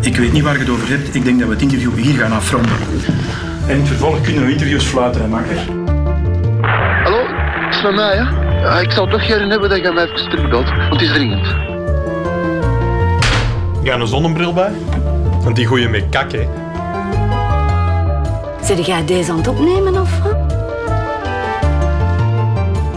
Ik 0.00 0.16
weet 0.16 0.32
niet 0.32 0.42
waar 0.42 0.52
je 0.52 0.58
het 0.58 0.70
over 0.70 0.88
hebt. 0.88 1.14
Ik 1.14 1.24
denk 1.24 1.38
dat 1.38 1.48
we 1.48 1.54
het 1.54 1.62
interview 1.62 1.94
hier 1.94 2.20
gaan 2.20 2.32
afronden. 2.32 2.76
En 3.66 3.74
in 3.74 3.78
het 3.78 3.88
vervolg 3.88 4.20
kunnen 4.20 4.44
we 4.44 4.52
interviews 4.52 4.84
fluiten, 4.84 5.22
hè, 5.22 5.28
makker. 5.28 5.56
Hallo, 7.02 7.26
het 7.28 7.74
is 7.74 7.80
van 7.80 7.94
mij, 7.94 8.16
hè? 8.16 8.48
Ja, 8.60 8.80
ik 8.80 8.90
zou 8.90 9.10
toch 9.10 9.26
geen 9.26 9.50
hebben 9.50 9.68
dat 9.68 9.78
je 9.78 9.92
mij 9.92 10.04
even 10.04 10.30
terugbelt, 10.30 10.68
want 10.68 10.92
het 10.92 11.00
is 11.00 11.12
dringend. 11.12 11.46
Ga 13.84 13.94
een 13.94 14.06
zonnebril 14.06 14.52
bij? 14.52 14.72
Want 15.42 15.56
die 15.56 15.66
gooi 15.66 15.82
je 15.82 15.88
met 15.88 16.04
kak, 16.10 16.32
hè. 16.32 16.48
Zit 18.62 18.86
jij 18.86 19.04
deze 19.04 19.30
aan 19.30 19.38
het 19.38 19.48
opnemen 19.48 20.00
of? 20.00 20.20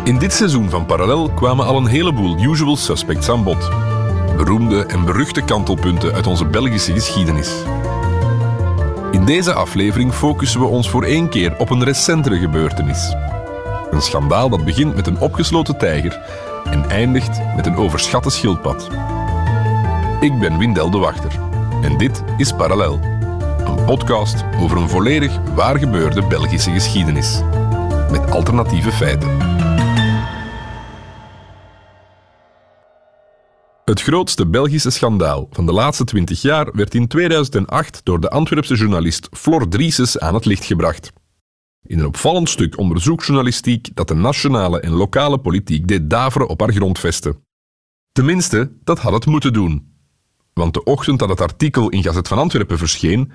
In 0.03 0.17
dit 0.17 0.33
seizoen 0.33 0.69
van 0.69 0.85
Parallel 0.85 1.29
kwamen 1.29 1.65
al 1.65 1.77
een 1.77 1.87
heleboel 1.87 2.39
usual 2.39 2.75
suspects 2.75 3.29
aan 3.29 3.43
bod. 3.43 3.82
Beroemde 4.37 4.85
en 4.85 5.05
beruchte 5.05 5.41
kantelpunten 5.41 6.13
uit 6.13 6.27
onze 6.27 6.45
Belgische 6.45 6.93
geschiedenis. 6.93 7.51
In 9.11 9.25
deze 9.25 9.53
aflevering 9.53 10.13
focussen 10.13 10.59
we 10.59 10.65
ons 10.65 10.89
voor 10.89 11.03
één 11.03 11.29
keer 11.29 11.57
op 11.57 11.69
een 11.69 11.83
recentere 11.83 12.37
gebeurtenis. 12.37 13.15
Een 13.91 14.01
schandaal 14.01 14.49
dat 14.49 14.65
begint 14.65 14.95
met 14.95 15.07
een 15.07 15.19
opgesloten 15.19 15.77
tijger 15.77 16.19
en 16.63 16.89
eindigt 16.89 17.41
met 17.55 17.65
een 17.65 17.77
overschatte 17.77 18.29
schildpad. 18.29 18.87
Ik 20.19 20.39
ben 20.39 20.57
Windel 20.57 20.89
de 20.89 20.97
Wachter 20.97 21.31
en 21.81 21.97
dit 21.97 22.23
is 22.37 22.51
Parallel. 22.51 22.99
Een 23.65 23.85
podcast 23.85 24.43
over 24.59 24.77
een 24.77 24.89
volledig 24.89 25.39
waar 25.55 25.77
gebeurde 25.77 26.27
Belgische 26.27 26.71
geschiedenis. 26.71 27.41
Met 28.11 28.31
alternatieve 28.31 28.91
feiten. 28.91 29.62
Het 33.85 34.01
grootste 34.01 34.47
Belgische 34.47 34.89
schandaal 34.89 35.47
van 35.51 35.65
de 35.65 35.73
laatste 35.73 36.03
twintig 36.03 36.41
jaar 36.41 36.69
werd 36.73 36.95
in 36.95 37.07
2008 37.07 38.01
door 38.03 38.19
de 38.19 38.29
Antwerpse 38.29 38.75
journalist 38.75 39.29
Flor 39.31 39.67
Drieses 39.67 40.19
aan 40.19 40.33
het 40.33 40.45
licht 40.45 40.65
gebracht. 40.65 41.11
In 41.81 41.99
een 41.99 42.05
opvallend 42.05 42.49
stuk 42.49 42.77
onderzoeksjournalistiek 42.77 43.95
dat 43.95 44.07
de 44.07 44.13
nationale 44.13 44.79
en 44.79 44.91
lokale 44.91 45.39
politiek 45.39 45.87
deed 45.87 46.09
daveren 46.09 46.47
op 46.47 46.59
haar 46.59 46.73
grondvesten. 46.73 47.43
Tenminste, 48.11 48.71
dat 48.83 48.99
had 48.99 49.13
het 49.13 49.25
moeten 49.25 49.53
doen. 49.53 49.93
Want 50.53 50.73
de 50.73 50.83
ochtend 50.83 51.19
dat 51.19 51.29
het 51.29 51.41
artikel 51.41 51.89
in 51.89 52.03
Gazet 52.03 52.27
van 52.27 52.37
Antwerpen 52.37 52.77
verscheen, 52.77 53.31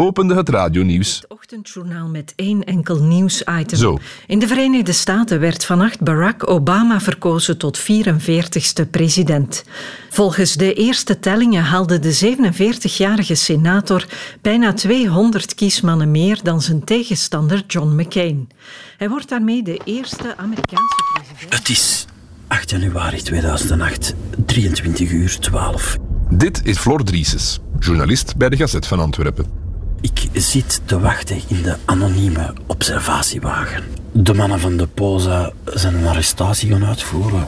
opende 0.00 0.34
het 0.34 0.48
radionieuws. 0.48 1.16
Het 1.16 1.30
ochtendjournaal 1.30 2.08
met 2.08 2.32
één 2.36 2.64
enkel 2.64 3.02
nieuwsitem. 3.02 3.78
Zo. 3.78 3.98
In 4.26 4.38
de 4.38 4.46
Verenigde 4.46 4.92
Staten 4.92 5.40
werd 5.40 5.64
vannacht 5.64 6.00
Barack 6.00 6.50
Obama 6.50 7.00
verkozen 7.00 7.58
tot 7.58 7.80
44ste 7.80 8.90
president. 8.90 9.64
Volgens 10.10 10.54
de 10.54 10.74
eerste 10.74 11.18
tellingen 11.18 11.62
haalde 11.62 11.98
de 11.98 12.36
47-jarige 12.36 13.34
senator 13.34 14.06
bijna 14.40 14.72
200 14.72 15.54
kiesmannen 15.54 16.10
meer 16.10 16.40
dan 16.42 16.62
zijn 16.62 16.84
tegenstander 16.84 17.64
John 17.66 18.00
McCain. 18.00 18.48
Hij 18.96 19.08
wordt 19.08 19.28
daarmee 19.28 19.62
de 19.62 19.80
eerste 19.84 20.36
Amerikaanse 20.36 21.02
president. 21.14 21.54
Het 21.54 21.68
is 21.68 22.06
8 22.46 22.70
januari 22.70 23.22
2008, 23.22 24.14
23 24.46 25.10
uur 25.10 25.38
12. 25.38 25.96
Dit 26.30 26.60
is 26.64 26.78
Flor 26.78 27.04
Drieses, 27.04 27.58
journalist 27.78 28.36
bij 28.36 28.48
de 28.48 28.56
Gazet 28.56 28.86
van 28.86 29.00
Antwerpen. 29.00 29.59
Ik 30.00 30.28
zit 30.32 30.80
te 30.84 31.00
wachten 31.00 31.40
in 31.48 31.62
de 31.62 31.76
anonieme 31.84 32.54
observatiewagen. 32.66 33.84
De 34.12 34.34
mannen 34.34 34.60
van 34.60 34.76
de 34.76 34.86
POSA 34.86 35.52
zijn 35.64 35.94
een 35.94 36.06
arrestatie 36.06 36.70
gaan 36.70 36.84
uitvoeren. 36.84 37.46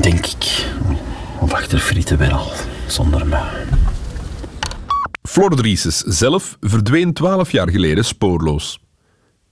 Denk 0.00 0.26
ik. 0.26 0.66
Of 1.40 1.52
achter 1.52 1.78
frieten 1.78 2.18
weer 2.18 2.32
al, 2.32 2.52
zonder 2.86 3.26
mij. 3.26 3.66
Flor 5.22 5.56
Drieses 5.56 5.98
zelf 5.98 6.56
verdween 6.60 7.12
twaalf 7.12 7.52
jaar 7.52 7.70
geleden 7.70 8.04
spoorloos. 8.04 8.80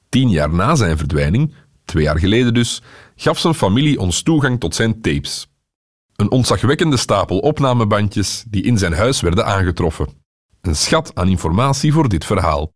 Tien 0.08 0.28
jaar 0.28 0.54
na 0.54 0.74
zijn 0.74 0.98
verdwijning, 0.98 1.54
twee 1.84 2.02
jaar 2.02 2.18
geleden 2.18 2.54
dus, 2.54 2.82
gaf 3.16 3.38
zijn 3.38 3.54
familie 3.54 4.00
ons 4.00 4.22
toegang 4.22 4.60
tot 4.60 4.74
zijn 4.74 5.00
tapes. 5.00 5.46
Een 6.16 6.30
ontzagwekkende 6.30 6.96
stapel 6.96 7.38
opnamebandjes 7.38 8.44
die 8.48 8.62
in 8.62 8.78
zijn 8.78 8.92
huis 8.92 9.20
werden 9.20 9.46
aangetroffen. 9.46 10.24
Een 10.66 10.76
schat 10.76 11.10
aan 11.14 11.28
informatie 11.28 11.92
voor 11.92 12.08
dit 12.08 12.24
verhaal. 12.24 12.74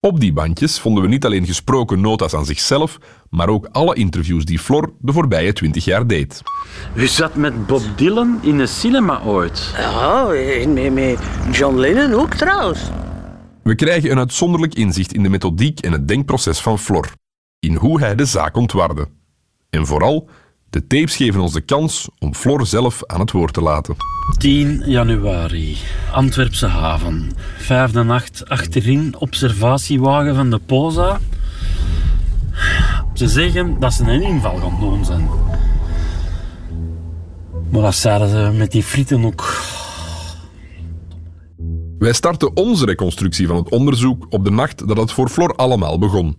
Op 0.00 0.20
die 0.20 0.32
bandjes 0.32 0.80
vonden 0.80 1.02
we 1.02 1.08
niet 1.08 1.24
alleen 1.24 1.46
gesproken 1.46 2.00
nota's 2.00 2.34
aan 2.34 2.44
zichzelf, 2.44 2.98
maar 3.30 3.48
ook 3.48 3.68
alle 3.72 3.94
interviews 3.94 4.44
die 4.44 4.58
Flor 4.58 4.92
de 4.98 5.12
voorbije 5.12 5.52
twintig 5.52 5.84
jaar 5.84 6.06
deed. 6.06 6.42
U 6.94 7.06
zat 7.06 7.34
met 7.34 7.66
Bob 7.66 7.82
Dylan 7.96 8.38
in 8.42 8.58
een 8.58 8.68
cinema 8.68 9.22
ooit. 9.22 9.72
Ja, 9.76 10.32
en 10.32 10.72
met, 10.72 10.92
met 10.92 11.18
John 11.50 11.76
Lennon 11.76 12.20
ook 12.20 12.34
trouwens. 12.34 12.80
We 13.62 13.74
krijgen 13.74 14.10
een 14.10 14.18
uitzonderlijk 14.18 14.74
inzicht 14.74 15.12
in 15.12 15.22
de 15.22 15.28
methodiek 15.28 15.80
en 15.80 15.92
het 15.92 16.08
denkproces 16.08 16.60
van 16.60 16.78
Flor, 16.78 17.08
in 17.58 17.74
hoe 17.74 18.00
hij 18.00 18.14
de 18.14 18.24
zaak 18.24 18.56
ontwarde. 18.56 19.08
En 19.70 19.86
vooral, 19.86 20.28
de 20.72 20.86
tapes 20.86 21.16
geven 21.16 21.40
ons 21.40 21.52
de 21.52 21.60
kans 21.60 22.08
om 22.18 22.34
Flor 22.34 22.66
zelf 22.66 23.06
aan 23.06 23.20
het 23.20 23.30
woord 23.30 23.52
te 23.52 23.60
laten. 23.60 23.96
10 24.38 24.82
januari, 24.86 25.76
Antwerpse 26.12 26.66
haven. 26.66 27.32
Vijfde 27.56 28.02
nacht 28.02 28.48
achterin, 28.48 29.14
observatiewagen 29.18 30.34
van 30.34 30.50
de 30.50 30.58
POSA. 30.58 31.20
Ze 33.14 33.28
zeggen 33.28 33.80
dat 33.80 33.92
ze 33.92 34.04
een 34.04 34.22
inval 34.22 34.56
gaan 34.56 34.80
doen 34.80 35.04
zijn. 35.04 35.28
Maar 37.70 37.82
dat 37.82 37.94
zeiden 37.94 38.28
ze 38.28 38.52
met 38.56 38.72
die 38.72 38.82
frieten 38.82 39.24
ook. 39.24 39.60
Wij 41.98 42.12
starten 42.12 42.56
onze 42.56 42.84
reconstructie 42.84 43.46
van 43.46 43.56
het 43.56 43.70
onderzoek 43.70 44.26
op 44.30 44.44
de 44.44 44.50
nacht 44.50 44.88
dat 44.88 44.96
het 44.96 45.12
voor 45.12 45.28
Flor 45.28 45.54
allemaal 45.54 45.98
begon. 45.98 46.36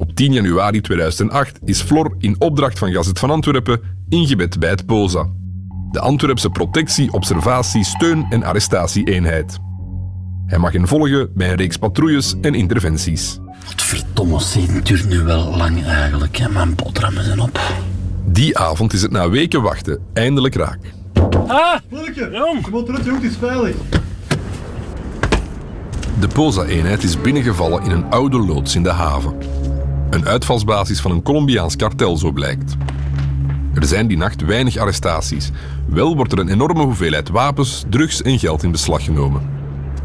Op 0.00 0.14
10 0.14 0.32
januari 0.32 0.80
2008 0.80 1.58
is 1.64 1.80
Flor 1.80 2.14
in 2.18 2.36
opdracht 2.38 2.78
van 2.78 2.92
Gazet 2.92 3.18
van 3.18 3.30
Antwerpen 3.30 3.80
ingebed 4.08 4.58
bij 4.58 4.70
het 4.70 4.86
POSA. 4.86 5.28
De 5.90 6.00
Antwerpse 6.00 6.50
protectie, 6.50 7.12
observatie, 7.12 7.84
steun 7.84 8.26
en 8.30 8.42
arrestatieeenheid. 8.42 9.58
Hij 10.46 10.58
mag 10.58 10.72
hen 10.72 10.88
volgen 10.88 11.30
bij 11.34 11.50
een 11.50 11.56
reeks 11.56 11.76
patrouilles 11.76 12.34
en 12.40 12.54
interventies. 12.54 13.38
Wat 13.66 13.82
verdomme, 13.82 14.38
het 14.38 14.86
duurt 14.86 15.08
nu 15.08 15.22
wel 15.22 15.56
lang 15.56 15.84
eigenlijk. 15.84 16.36
Hè? 16.36 16.48
Mijn 16.48 16.74
boterhammen 16.74 17.24
zijn 17.24 17.40
op. 17.40 17.60
Die 18.24 18.58
avond 18.58 18.92
is 18.92 19.02
het 19.02 19.10
na 19.10 19.30
weken 19.30 19.62
wachten 19.62 19.98
eindelijk 20.12 20.54
raak. 20.54 20.78
Ah! 21.46 21.78
Jong, 22.14 22.70
kom 22.70 22.84
terug, 22.84 23.04
jong, 23.04 23.22
het 23.22 23.30
is 23.30 23.36
veilig. 23.36 23.74
De 26.20 26.28
POSA-eenheid 26.28 27.02
is 27.02 27.20
binnengevallen 27.20 27.82
in 27.82 27.90
een 27.90 28.10
oude 28.10 28.38
loods 28.38 28.74
in 28.74 28.82
de 28.82 28.90
haven. 28.90 29.59
Een 30.10 30.28
uitvalsbasis 30.28 31.00
van 31.00 31.10
een 31.10 31.22
Colombiaans 31.22 31.76
kartel, 31.76 32.16
zo 32.16 32.32
blijkt. 32.32 32.76
Er 33.74 33.84
zijn 33.84 34.06
die 34.06 34.16
nacht 34.16 34.44
weinig 34.44 34.76
arrestaties. 34.76 35.50
Wel 35.86 36.16
wordt 36.16 36.32
er 36.32 36.38
een 36.38 36.48
enorme 36.48 36.82
hoeveelheid 36.82 37.28
wapens, 37.28 37.84
drugs 37.88 38.22
en 38.22 38.38
geld 38.38 38.62
in 38.62 38.70
beslag 38.70 39.04
genomen. 39.04 39.42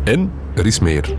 En 0.04 0.32
er 0.56 0.66
is 0.66 0.80
meer. 0.80 1.16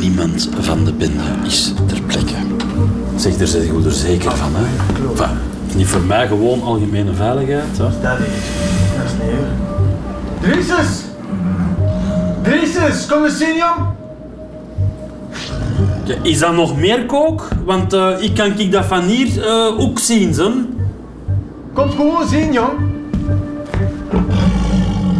Niemand 0.00 0.48
van 0.60 0.84
de 0.84 0.92
bende 0.92 1.22
is 1.44 1.72
ter 1.86 2.02
plekke. 2.02 2.34
Zeg, 3.16 3.36
daar 3.36 3.46
zijn 3.46 3.64
je 3.64 3.84
er 3.84 3.92
zeker 3.92 4.36
van, 4.36 4.50
hè? 4.54 4.64
Enfin, 5.10 5.36
niet 5.76 5.86
voor 5.86 6.02
mij 6.02 6.26
gewoon 6.26 6.62
algemene 6.62 7.14
veiligheid. 7.14 7.78
Hè? 7.78 7.82
Dat 7.82 7.92
is, 7.92 8.00
dat 8.02 8.18
is 8.18 9.12
niet 9.22 9.34
Drisus! 10.40 11.05
Drisus, 12.46 13.06
kom 13.06 13.24
eens 13.24 13.38
zien, 13.38 13.56
jong! 13.56 13.86
Ja, 16.04 16.14
is 16.22 16.38
dat 16.38 16.52
nog 16.52 16.76
meer 16.76 17.06
kook? 17.06 17.48
Want 17.64 17.92
eh, 17.92 18.10
ik 18.20 18.34
kan 18.34 18.58
ik 18.58 18.72
dat 18.72 18.84
van 18.84 19.02
hier 19.02 19.46
eh, 19.46 19.80
ook 19.80 19.98
zien, 19.98 20.34
ze. 20.34 20.64
Kom 21.72 21.90
gewoon 21.90 22.28
zien, 22.28 22.52
jong! 22.52 22.72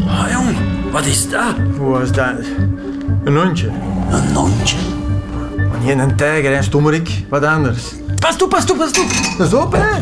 Ah, 0.09 0.31
jong, 0.31 0.57
wat 0.93 1.05
is 1.05 1.31
dat? 1.31 1.55
Hoe 1.79 2.03
is 2.03 2.13
dat? 2.13 2.35
Een 3.25 3.37
hondje. 3.37 3.69
Een 4.11 4.35
hondje. 4.35 4.77
Maar 5.57 5.81
niet 5.81 5.99
een 5.99 6.17
tijger, 6.17 6.55
hè, 6.55 6.63
stommerik. 6.63 7.25
Wat 7.29 7.45
anders. 7.45 7.93
Pas 8.21 8.37
toe, 8.37 8.49
pas 8.49 8.65
toe, 8.65 8.77
pas 8.77 8.91
toe. 8.91 9.05
Dat 9.39 9.47
is 9.47 9.55
open, 9.55 9.81
hè? 9.81 9.99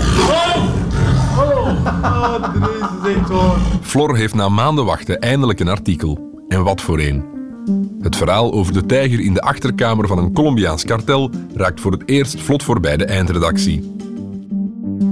Hallo! 1.35 1.77
Ah, 2.03 2.35
Drisus, 3.03 3.17
echt 3.17 3.29
hoor. 3.29 3.57
Flor 3.83 4.17
heeft 4.17 4.35
na 4.35 4.49
maanden 4.49 4.85
wachten 4.85 5.21
eindelijk 5.21 5.61
een 5.61 5.69
artikel. 5.69 6.33
En 6.55 6.63
wat 6.63 6.81
voor 6.81 6.99
een. 6.99 7.25
Het 8.01 8.17
verhaal 8.17 8.53
over 8.53 8.73
de 8.73 8.87
tijger 8.87 9.21
in 9.21 9.35
de 9.35 9.41
achterkamer 9.41 10.07
van 10.07 10.19
een 10.19 10.33
Colombiaans 10.33 10.85
kartel 10.85 11.31
raakt 11.55 11.81
voor 11.81 11.93
het 11.93 12.03
eerst 12.07 12.41
vlot 12.41 12.63
voorbij 12.63 12.97
de 12.97 13.05
eindredactie. 13.05 13.97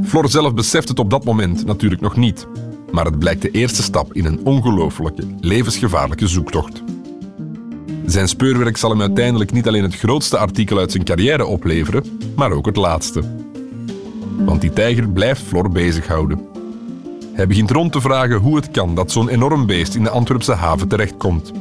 Flor 0.04 0.28
zelf 0.28 0.54
beseft 0.54 0.88
het 0.88 0.98
op 0.98 1.10
dat 1.10 1.24
moment 1.24 1.66
natuurlijk 1.66 2.00
nog 2.00 2.16
niet, 2.16 2.46
maar 2.90 3.04
het 3.04 3.18
blijkt 3.18 3.42
de 3.42 3.50
eerste 3.50 3.82
stap 3.82 4.12
in 4.12 4.24
een 4.24 4.40
ongelooflijke, 4.44 5.26
levensgevaarlijke 5.40 6.26
zoektocht. 6.26 6.82
Zijn 8.06 8.28
speurwerk 8.28 8.76
zal 8.76 8.90
hem 8.90 9.00
uiteindelijk 9.00 9.52
niet 9.52 9.66
alleen 9.66 9.82
het 9.82 9.96
grootste 9.96 10.38
artikel 10.38 10.78
uit 10.78 10.92
zijn 10.92 11.04
carrière 11.04 11.46
opleveren, 11.46 12.18
maar 12.36 12.52
ook 12.52 12.66
het 12.66 12.76
laatste. 12.76 13.22
Want 14.38 14.60
die 14.60 14.72
tijger 14.72 15.08
blijft 15.08 15.42
Flor 15.42 15.70
bezighouden. 15.70 16.51
Hij 17.32 17.46
begint 17.46 17.70
rond 17.70 17.92
te 17.92 18.00
vragen 18.00 18.36
hoe 18.36 18.56
het 18.56 18.70
kan 18.70 18.94
dat 18.94 19.12
zo'n 19.12 19.28
enorm 19.28 19.66
beest 19.66 19.94
in 19.94 20.02
de 20.02 20.10
Antwerpse 20.10 20.52
haven 20.52 20.88
terechtkomt. 20.88 21.52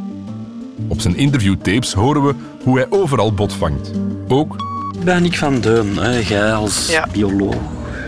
Op 0.88 1.00
zijn 1.02 1.16
interviewtapes 1.18 1.94
horen 1.94 2.24
we 2.26 2.34
hoe 2.64 2.78
hij 2.78 2.88
overal 2.90 3.34
bot 3.34 3.54
vangt. 3.54 3.92
Ook 4.28 4.56
Ben 5.04 5.26
ik 5.26 5.38
van 5.38 5.62
Deun, 5.62 5.98
hè, 5.98 6.18
jij 6.20 6.54
als 6.54 6.90
Ja. 6.90 7.08
bioloog. 7.12 7.56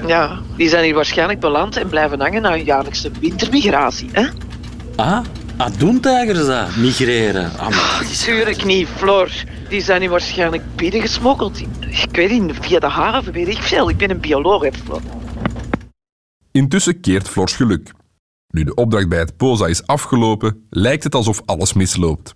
Ja, 0.07 0.39
die 0.57 0.69
zijn 0.69 0.83
hier 0.83 0.93
waarschijnlijk 0.93 1.39
beland 1.39 1.77
en 1.77 1.87
blijven 1.87 2.19
hangen 2.21 2.41
na 2.41 2.49
hun 2.51 2.63
jaarlijkse 2.63 3.11
wintermigratie. 3.19 4.09
Hè? 4.11 4.25
Ah, 4.95 5.19
ah 5.57 5.67
doen 5.77 5.99
tijgers 5.99 6.45
dat? 6.45 6.75
Migreren. 6.75 7.51
Ah, 7.57 7.69
maar. 7.69 8.05
Tuurlijk 8.23 8.65
niet, 8.65 8.87
Floor. 8.95 9.29
Die 9.69 9.81
zijn 9.81 10.01
hier 10.01 10.09
waarschijnlijk 10.09 10.63
binnengesmokkeld. 10.75 11.59
Ik 11.59 12.07
weet 12.11 12.41
niet, 12.41 12.53
via 12.61 12.79
de 12.79 12.87
haven, 12.87 13.33
weet 13.33 13.47
ik 13.47 13.61
veel. 13.61 13.89
Ik 13.89 13.97
ben 13.97 14.09
een 14.09 14.19
bioloog, 14.19 14.63
hè, 14.63 14.69
Floor. 14.83 15.01
Intussen 16.53 16.99
keert 16.99 17.29
Flors 17.29 17.53
geluk. 17.53 17.91
Nu 18.47 18.63
de 18.63 18.73
opdracht 18.73 19.09
bij 19.09 19.19
het 19.19 19.37
POSA 19.37 19.67
is 19.67 19.87
afgelopen, 19.87 20.65
lijkt 20.69 21.03
het 21.03 21.15
alsof 21.15 21.41
alles 21.45 21.73
misloopt. 21.73 22.35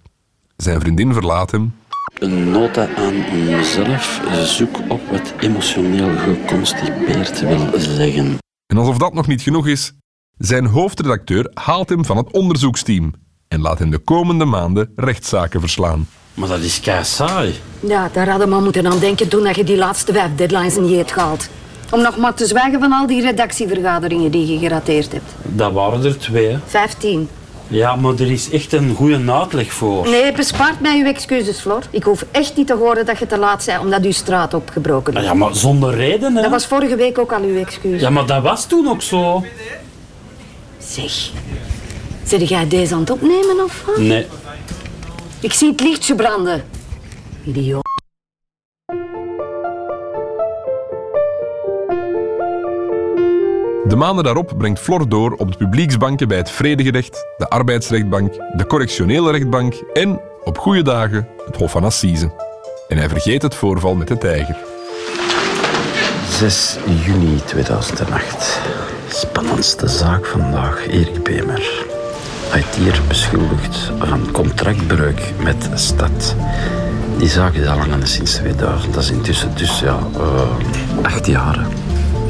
Zijn 0.56 0.80
vriendin 0.80 1.14
verlaat 1.14 1.52
hem 1.52 1.76
Een 2.20 2.50
nota 2.52 2.88
aan 2.96 3.14
mezelf. 3.46 4.22
Zoek 4.46 4.80
op 4.88 5.02
wat 5.12 5.34
emotioneel 5.40 6.18
geconstipeerd 6.18 7.40
wil 7.40 7.80
zeggen. 7.80 8.38
en 8.66 8.78
alsof 8.78 8.98
dat 8.98 9.14
nog 9.14 9.28
niet 9.28 9.42
genoeg 9.42 9.68
is, 9.68 9.94
zijn 10.38 10.66
hoofdredacteur 10.66 11.52
haalt 11.54 11.90
hem 11.90 12.06
van 12.06 12.18
het 12.18 12.32
onderzoeksteam 12.32 13.14
en 13.48 13.62
laat 13.62 13.80
hem 13.80 13.90
de 13.90 14.00
komende 14.00 14.46
maanden 14.46 14.92
rechtszaken 14.96 15.60
verslaan. 15.60 16.08
Maar 16.34 16.50
dat 16.50 16.60
is 16.60 16.80
kei 16.80 17.04
saai. 17.04 17.54
Ja, 17.80 18.10
daar 18.14 18.30
hadden 18.30 18.48
we 18.48 18.54
maar 18.54 18.64
moeten 18.64 18.88
aan 18.88 19.00
denken 19.00 19.30
toen 19.30 19.44
dat 19.44 19.56
je 19.56 19.64
die 19.64 19.78
laatste 19.78 20.14
vijf 20.14 20.36
deadlines 20.36 20.78
niet 20.78 20.96
hebt 20.96 21.12
gehaald. 21.12 21.50
Om 21.92 22.02
nog 22.02 22.18
maar 22.18 22.34
te 22.34 22.46
zwijgen 22.46 22.80
van 22.80 22.92
al 22.92 23.08
die 23.08 23.22
redactievergaderingen 23.22 24.32
die 24.32 24.48
je 24.54 24.60
gerateerd 24.60 25.12
hebt. 25.12 25.32
Dat 25.42 25.72
waren 25.72 26.04
er 26.06 26.18
twee. 26.18 26.48
hè. 26.48 26.58
Vijftien. 26.66 27.30
Ja, 27.68 27.96
maar 27.96 28.14
er 28.14 28.32
is 28.32 28.50
echt 28.50 28.74
een 28.74 28.96
goede 28.96 29.32
uitleg 29.32 29.74
voor. 29.74 30.08
Nee, 30.10 30.32
bespaart 30.32 30.80
mij 30.80 31.00
uw 31.00 31.06
excuses, 31.06 31.60
Flor. 31.60 31.82
Ik 31.90 32.04
hoef 32.04 32.26
echt 32.32 32.56
niet 32.56 32.68
te 32.68 32.74
horen 32.76 33.06
dat 33.06 33.20
je 33.20 33.28
te 33.28 33.38
laat 33.38 33.64
bent 33.66 33.80
omdat 33.80 34.04
uw 34.04 34.12
straat 34.12 34.54
opgebroken 34.54 35.14
Ah 35.16 35.22
is. 35.22 35.28
Ja, 35.28 35.34
maar 35.34 35.56
zonder 35.56 35.96
reden, 35.96 36.36
hè? 36.36 36.42
Dat 36.42 36.52
was 36.52 36.66
vorige 36.66 36.96
week 36.96 37.18
ook 37.18 37.32
al 37.32 37.42
uw 37.42 37.60
excuus. 37.60 38.02
Ja, 38.02 38.10
maar 38.10 38.26
dat 38.26 38.42
was 38.42 38.66
toen 38.66 38.88
ook 38.88 39.02
zo. 39.02 39.44
Zeg, 40.78 41.30
zit 42.24 42.50
jij 42.50 42.68
deze 42.68 42.94
aan 42.94 43.00
het 43.00 43.10
opnemen 43.12 43.64
of 43.64 43.84
wat? 43.86 43.98
Nee. 43.98 44.26
Ik 45.40 45.54
zie 45.54 45.70
het 45.72 45.80
lichtje 45.82 46.16
branden. 46.16 46.64
Idioot. 47.46 47.87
De 53.88 53.96
maanden 53.96 54.24
daarop 54.24 54.54
brengt 54.58 54.80
Flor 54.80 55.10
door 55.10 55.32
op 55.32 55.52
de 55.52 55.58
publieksbanken 55.58 56.28
bij 56.28 56.38
het 56.38 56.50
Vredegerecht, 56.50 57.26
de 57.38 57.50
Arbeidsrechtbank, 57.50 58.34
de 58.34 58.66
Correctionele 58.68 59.32
Rechtbank 59.32 59.74
en, 59.94 60.22
op 60.44 60.58
goede 60.58 60.82
dagen, 60.84 61.28
het 61.46 61.56
Hof 61.56 61.72
van 61.72 61.84
Assise. 61.84 62.32
En 62.88 62.98
hij 62.98 63.10
vergeet 63.10 63.42
het 63.42 63.56
voorval 63.56 63.96
met 63.96 64.08
de 64.08 64.18
tijger. 64.18 64.58
6 66.30 66.78
juni 67.06 67.42
2008. 67.46 68.62
Spannendste 69.10 69.88
zaak 69.88 70.26
vandaag. 70.26 70.88
Erik 70.88 71.24
Bemer. 71.24 71.86
IT'er 72.56 73.02
beschuldigd 73.08 73.92
van 74.00 74.32
contractbreuk 74.32 75.34
met 75.44 75.70
Stad. 75.74 76.36
Die 77.18 77.30
zaak 77.30 77.54
is 77.54 77.68
al 77.68 77.78
langer 77.78 78.08
sinds 78.08 78.34
2000. 78.34 78.94
Dat 78.94 79.04
is 79.04 79.12
intussen 79.12 79.56
dus 79.56 79.80
ja, 79.80 80.00
eh, 80.18 81.06
acht 81.06 81.26
jaar. 81.26 81.68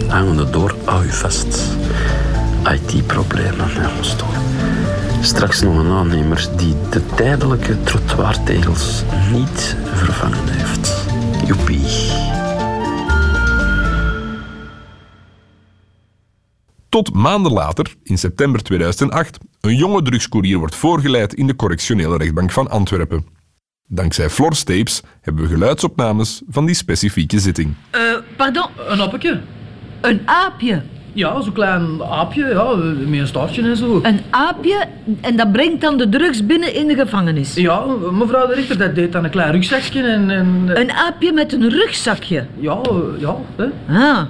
Hangende 0.07 0.49
door, 0.49 0.75
hou 0.85 1.05
je 1.05 1.13
vast. 1.13 1.75
IT-problemen, 2.71 3.73
ja, 3.73 3.91
ons 3.97 4.15
toch. 4.15 4.35
Straks 5.21 5.61
nog 5.61 5.77
een 5.77 5.91
aannemer 5.91 6.47
die 6.57 6.75
de 6.89 7.05
tijdelijke 7.15 7.83
trottoirtegels 7.83 9.03
niet 9.31 9.75
vervangen 9.93 10.47
heeft. 10.47 11.05
Joepie. 11.45 11.85
Tot 16.89 17.13
maanden 17.13 17.51
later, 17.51 17.95
in 18.03 18.17
september 18.17 18.63
2008, 18.63 19.37
een 19.61 19.75
jonge 19.75 20.01
drugscourier 20.01 20.57
wordt 20.57 20.75
voorgeleid 20.75 21.33
in 21.33 21.47
de 21.47 21.55
correctionele 21.55 22.17
rechtbank 22.17 22.51
van 22.51 22.69
Antwerpen. 22.69 23.25
Dankzij 23.87 24.29
Flor's 24.29 24.63
tapes 24.63 25.01
hebben 25.21 25.43
we 25.43 25.49
geluidsopnames 25.49 26.41
van 26.47 26.65
die 26.65 26.75
specifieke 26.75 27.39
zitting. 27.39 27.73
Eh, 27.89 28.01
pardon, 28.37 28.67
Een 28.87 28.99
appetje. 28.99 29.41
Een 30.01 30.21
aapje. 30.25 30.81
Ja, 31.13 31.41
zo'n 31.41 31.53
klein 31.53 32.03
aapje, 32.09 32.45
ja, 32.45 32.75
met 33.07 33.19
een 33.19 33.27
staartje 33.27 33.61
en 33.61 33.77
zo. 33.77 33.99
Een 34.03 34.19
aapje 34.29 34.85
en 35.21 35.35
dat 35.35 35.51
brengt 35.51 35.81
dan 35.81 35.97
de 35.97 36.09
drugs 36.09 36.45
binnen 36.45 36.73
in 36.73 36.87
de 36.87 36.95
gevangenis. 36.95 37.53
Ja, 37.53 37.85
mevrouw 38.11 38.47
de 38.47 38.53
rechter, 38.53 38.77
dat 38.77 38.95
deed 38.95 39.11
dan 39.11 39.23
een 39.23 39.29
klein 39.29 39.51
rugzakje 39.51 40.01
en... 40.01 40.29
en 40.29 40.71
Een 40.73 40.91
aapje 40.91 41.33
met 41.33 41.53
een 41.53 41.69
rugzakje. 41.69 42.45
Ja, 42.59 42.77
eh, 42.83 43.19
ja, 43.19 43.35
hè. 43.55 43.65
Ah. 43.89 44.21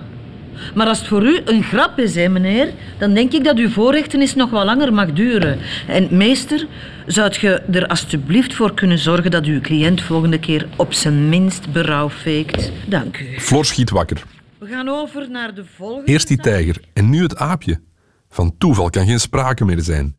Maar 0.74 0.88
als 0.88 0.98
het 0.98 1.08
voor 1.08 1.24
u 1.24 1.40
een 1.46 1.64
grap 1.64 2.00
is, 2.00 2.16
hè, 2.16 2.30
meneer, 2.30 2.70
dan 2.98 3.14
denk 3.14 3.34
ik 3.34 3.44
dat 3.44 3.58
uw 3.58 3.70
voorrechtenis 3.70 4.36
nog 4.36 4.50
wel 4.50 4.66
langer 4.66 4.94
mag 4.94 5.14
duren. 5.14 5.58
En 5.88 6.08
meester, 6.12 6.66
zou 7.06 7.32
je 7.40 7.62
er 7.72 7.88
alstublieft 7.88 8.54
voor 8.54 8.74
kunnen 8.74 8.98
zorgen 8.98 9.32
dat 9.32 9.46
uw 9.46 9.62
cliënt 9.62 10.02
volgende 10.02 10.40
keer 10.40 10.68
op 10.76 10.94
zijn 10.94 11.30
minst 11.30 11.72
berouw 11.72 12.10
faakt? 12.10 12.72
Dank 12.86 13.18
u. 13.20 13.40
Flor 13.40 13.66
schiet 13.66 13.90
wakker. 13.90 14.24
We 14.60 14.68
gaan 14.68 14.88
over 14.88 15.30
naar 15.30 15.54
de 15.54 15.66
volgende. 15.66 16.12
Eerst 16.12 16.28
die 16.28 16.38
tijger 16.38 16.82
en 16.94 17.10
nu 17.10 17.22
het 17.22 17.38
aapje. 17.38 17.82
Van 18.30 18.58
toeval 18.58 18.90
kan 18.90 19.06
geen 19.06 19.20
sprake 19.20 19.66
meer 19.66 19.82
zijn. 19.82 20.18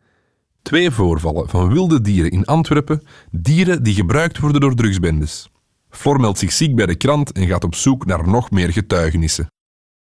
Twee 0.63 0.91
voorvallen 0.91 1.49
van 1.49 1.73
wilde 1.73 2.01
dieren 2.01 2.31
in 2.31 2.45
Antwerpen, 2.45 3.03
dieren 3.31 3.83
die 3.83 3.95
gebruikt 3.95 4.39
worden 4.39 4.61
door 4.61 4.75
drugsbendes. 4.75 5.51
Flor 5.91 6.21
meldt 6.21 6.39
zich 6.39 6.53
ziek 6.53 6.75
bij 6.75 6.87
de 6.87 6.95
krant 6.95 7.33
en 7.33 7.47
gaat 7.47 7.65
op 7.65 7.75
zoek 7.75 8.07
naar 8.07 8.29
nog 8.29 8.51
meer 8.51 8.73
getuigenissen. 8.73 9.47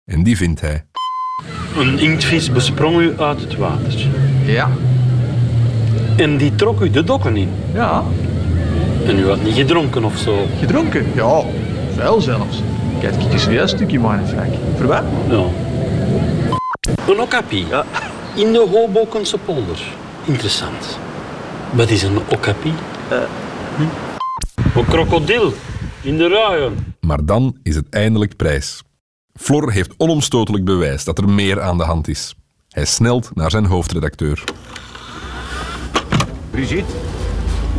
En 0.04 0.22
die 0.22 0.36
vindt 0.36 0.60
hij. 0.60 0.86
Een 1.76 1.98
inktvis 1.98 2.52
besprong 2.52 3.00
u 3.00 3.18
uit 3.18 3.40
het 3.40 3.56
water. 3.56 4.08
Ja. 4.44 4.70
En 6.16 6.36
die 6.36 6.54
trok 6.54 6.80
u 6.80 6.90
de 6.90 7.04
dokken 7.04 7.36
in. 7.36 7.50
Ja. 7.72 8.04
En 9.04 9.18
u 9.18 9.28
had 9.28 9.42
niet 9.42 9.54
gedronken 9.54 10.04
of 10.04 10.16
zo. 10.16 10.46
Gedronken? 10.58 11.14
Ja, 11.14 11.42
veel 11.94 12.20
zelfs. 12.20 12.62
Kijk, 13.00 13.14
ik 13.14 13.32
een 13.32 13.38
serieus 13.38 13.70
stukje 13.70 14.00
wijn, 14.00 14.26
Frank. 14.26 14.54
Voor 14.76 14.86
wat? 14.86 15.02
Ja. 15.28 15.44
Een 17.08 17.20
okapi. 17.20 17.66
Ja. 17.66 17.84
In 18.36 18.52
de 18.52 18.66
Hobokense 18.70 19.38
polder. 19.38 19.82
Interessant. 20.24 20.98
Wat 21.72 21.90
is 21.90 22.02
een 22.02 22.18
okapi? 22.28 22.72
Hm? 23.76 23.82
Een 24.78 24.84
krokodil. 24.84 25.52
In 26.02 26.16
de 26.16 26.28
ruien. 26.28 26.94
Maar 27.00 27.24
dan 27.24 27.56
is 27.62 27.74
het 27.74 27.86
eindelijk 27.90 28.36
prijs. 28.36 28.82
Flor 29.34 29.72
heeft 29.72 29.94
onomstotelijk 29.96 30.64
bewijs 30.64 31.04
dat 31.04 31.18
er 31.18 31.28
meer 31.28 31.60
aan 31.60 31.78
de 31.78 31.84
hand 31.84 32.08
is. 32.08 32.34
Hij 32.68 32.84
snelt 32.84 33.30
naar 33.34 33.50
zijn 33.50 33.66
hoofdredacteur. 33.66 34.44
Brigitte? 36.50 36.92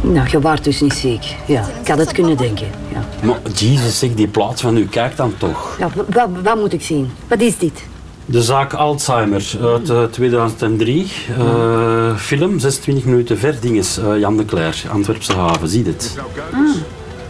Nou, 0.02 0.28
je 0.30 0.40
waart 0.40 0.64
dus 0.64 0.82
niet 0.82 0.94
ziek. 0.94 1.36
Ja, 1.48 1.66
ik 1.82 1.88
had 1.88 1.98
het 1.98 2.12
kunnen 2.12 2.38
denken. 2.38 2.68
Ja. 2.94 3.04
Maar 3.24 3.40
Jesus, 3.56 4.00
zeg, 4.00 4.14
die 4.14 4.28
plaats 4.28 4.62
van 4.62 4.78
u, 4.78 4.88
kijk 4.88 5.16
dan 5.16 5.34
toch. 5.38 5.76
Ja, 5.80 5.90
wa- 5.96 6.06
wa- 6.10 6.42
wat 6.44 6.60
moet 6.60 6.74
ik 6.74 6.82
zien? 6.82 7.10
Wat 7.28 7.42
is 7.42 7.58
dit? 7.58 7.84
De 8.26 8.42
zaak 8.44 8.74
Alzheimer 8.74 9.52
uit 9.62 9.90
eh, 9.90 10.04
2003. 10.04 11.12
Eh, 11.38 12.16
film, 12.16 12.60
26 12.60 13.06
minuten 13.06 13.38
ver. 13.40 13.56
Dinges, 13.62 13.98
eh, 13.98 14.20
Jan 14.20 14.38
de 14.38 14.46
Cler, 14.46 14.84
Antwerpse 14.92 15.34
haven. 15.34 15.68
Zie 15.68 15.84
het. 15.86 16.16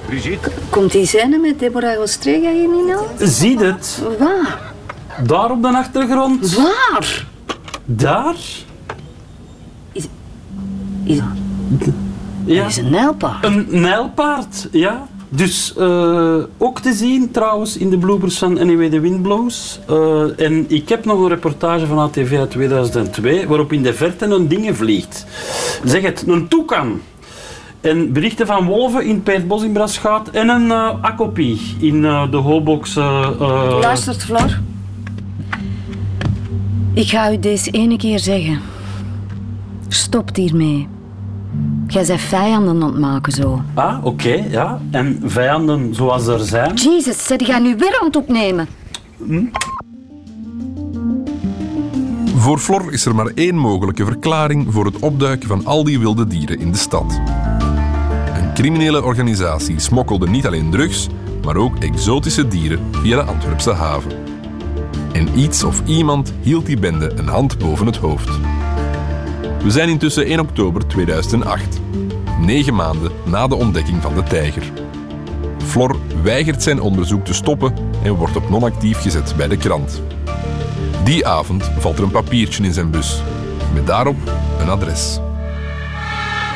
Brigitte? 0.05 0.51
Komt 0.69 0.91
die 0.91 1.05
scène 1.05 1.37
met 1.37 1.59
Deborah 1.59 1.99
Ostrega 2.01 2.51
hier 2.51 2.67
niet 2.69 2.95
al? 2.95 3.27
Zie 3.27 3.57
het. 3.57 4.01
Waar? 4.19 4.59
Daar 5.27 5.51
op 5.51 5.61
de 5.61 5.67
achtergrond. 5.67 6.55
Waar? 6.55 7.25
Daar. 7.85 8.35
Is, 9.91 10.03
Ja. 12.45 12.65
is 12.65 12.77
een 12.77 12.89
nijlpaard. 12.89 13.45
Een 13.45 13.67
nijlpaard, 13.69 14.67
ja. 14.71 15.07
Dus 15.33 15.73
eh, 15.77 16.35
ook 16.57 16.79
te 16.79 16.93
zien 16.93 17.31
trouwens 17.31 17.77
in 17.77 17.89
de 17.89 17.97
bloopers 17.97 18.37
van 18.37 18.59
Anyway 18.59 18.89
the 18.89 18.99
Wind 18.99 19.21
Blows. 19.21 19.79
Eh, 19.87 20.39
en 20.39 20.65
ik 20.67 20.89
heb 20.89 21.05
nog 21.05 21.19
een 21.19 21.27
reportage 21.27 21.85
van 21.85 21.97
ATV 21.97 22.35
uit 22.37 22.51
2002 22.51 23.47
waarop 23.47 23.73
in 23.73 23.83
de 23.83 23.93
verte 23.93 24.25
een 24.25 24.47
ding 24.47 24.77
vliegt. 24.77 25.25
Zeg 25.83 26.01
het, 26.01 26.23
een 26.27 26.47
toekan. 26.47 27.01
En 27.81 28.13
berichten 28.13 28.45
van 28.45 28.65
wolven 28.65 29.05
in 29.05 29.23
Peerbos 29.23 29.63
in 29.63 29.71
Braschaat 29.71 30.29
en 30.29 30.49
een 30.49 30.71
eh 30.71 30.93
akopie 31.01 31.75
in 31.79 32.01
de 32.01 32.37
Hobox. 32.37 32.95
Luistert, 32.95 34.23
Flor. 34.23 34.59
Ik 36.93 37.07
ga 37.07 37.31
u 37.31 37.39
deze 37.39 37.71
ene 37.71 37.97
keer 37.97 38.19
zeggen. 38.19 38.59
Stop 39.87 40.35
hiermee. 40.35 40.87
Jij 41.91 42.05
bent 42.05 42.21
vijanden 42.21 42.83
aan 42.83 42.91
het 42.91 42.99
maken 42.99 43.31
zo. 43.31 43.61
Ah, 43.73 44.05
oké, 44.05 44.45
ja. 44.49 44.81
En 44.91 45.21
vijanden 45.23 45.95
zoals 45.95 46.27
er 46.27 46.39
zijn. 46.39 46.73
Jezus, 46.73 47.25
zet 47.25 47.45
jij 47.45 47.59
nu 47.59 47.75
weer 47.75 47.97
aan 47.99 48.05
het 48.05 48.15
opnemen? 48.15 48.67
Voor 52.35 52.57
Flor 52.57 52.93
is 52.93 53.05
er 53.05 53.15
maar 53.15 53.31
één 53.35 53.55
mogelijke 53.55 54.05
verklaring 54.05 54.67
voor 54.69 54.85
het 54.85 54.99
opduiken 54.99 55.47
van 55.47 55.65
al 55.65 55.83
die 55.83 55.99
wilde 55.99 56.27
dieren 56.27 56.59
in 56.59 56.71
de 56.71 56.77
stad. 56.77 57.19
Een 58.35 58.53
criminele 58.53 59.03
organisatie 59.03 59.79
smokkelde 59.79 60.29
niet 60.29 60.45
alleen 60.45 60.71
drugs, 60.71 61.07
maar 61.43 61.55
ook 61.55 61.77
exotische 61.77 62.47
dieren 62.47 62.79
via 62.91 63.23
de 63.23 63.31
Antwerpse 63.31 63.71
haven. 63.71 64.11
En 65.13 65.39
iets 65.39 65.63
of 65.63 65.81
iemand 65.85 66.33
hield 66.41 66.65
die 66.65 66.79
bende 66.79 67.11
een 67.15 67.27
hand 67.27 67.57
boven 67.57 67.85
het 67.85 67.97
hoofd. 67.97 68.29
We 69.63 69.71
zijn 69.71 69.89
intussen 69.89 70.25
1 70.25 70.39
oktober 70.39 70.87
2008, 70.87 71.79
negen 72.39 72.75
maanden 72.75 73.11
na 73.25 73.47
de 73.47 73.55
ontdekking 73.55 74.01
van 74.01 74.15
de 74.15 74.23
tijger. 74.23 74.63
Flor 75.65 75.95
weigert 76.23 76.63
zijn 76.63 76.79
onderzoek 76.79 77.25
te 77.25 77.33
stoppen 77.33 77.73
en 78.03 78.13
wordt 78.13 78.35
op 78.35 78.49
non-actief 78.49 79.01
gezet 79.01 79.33
bij 79.37 79.47
de 79.47 79.57
krant. 79.57 80.01
Die 81.03 81.27
avond 81.27 81.71
valt 81.79 81.97
er 81.97 82.03
een 82.03 82.11
papiertje 82.11 82.63
in 82.63 82.73
zijn 82.73 82.91
bus, 82.91 83.21
met 83.73 83.87
daarop 83.87 84.17
een 84.59 84.69
adres. 84.69 85.19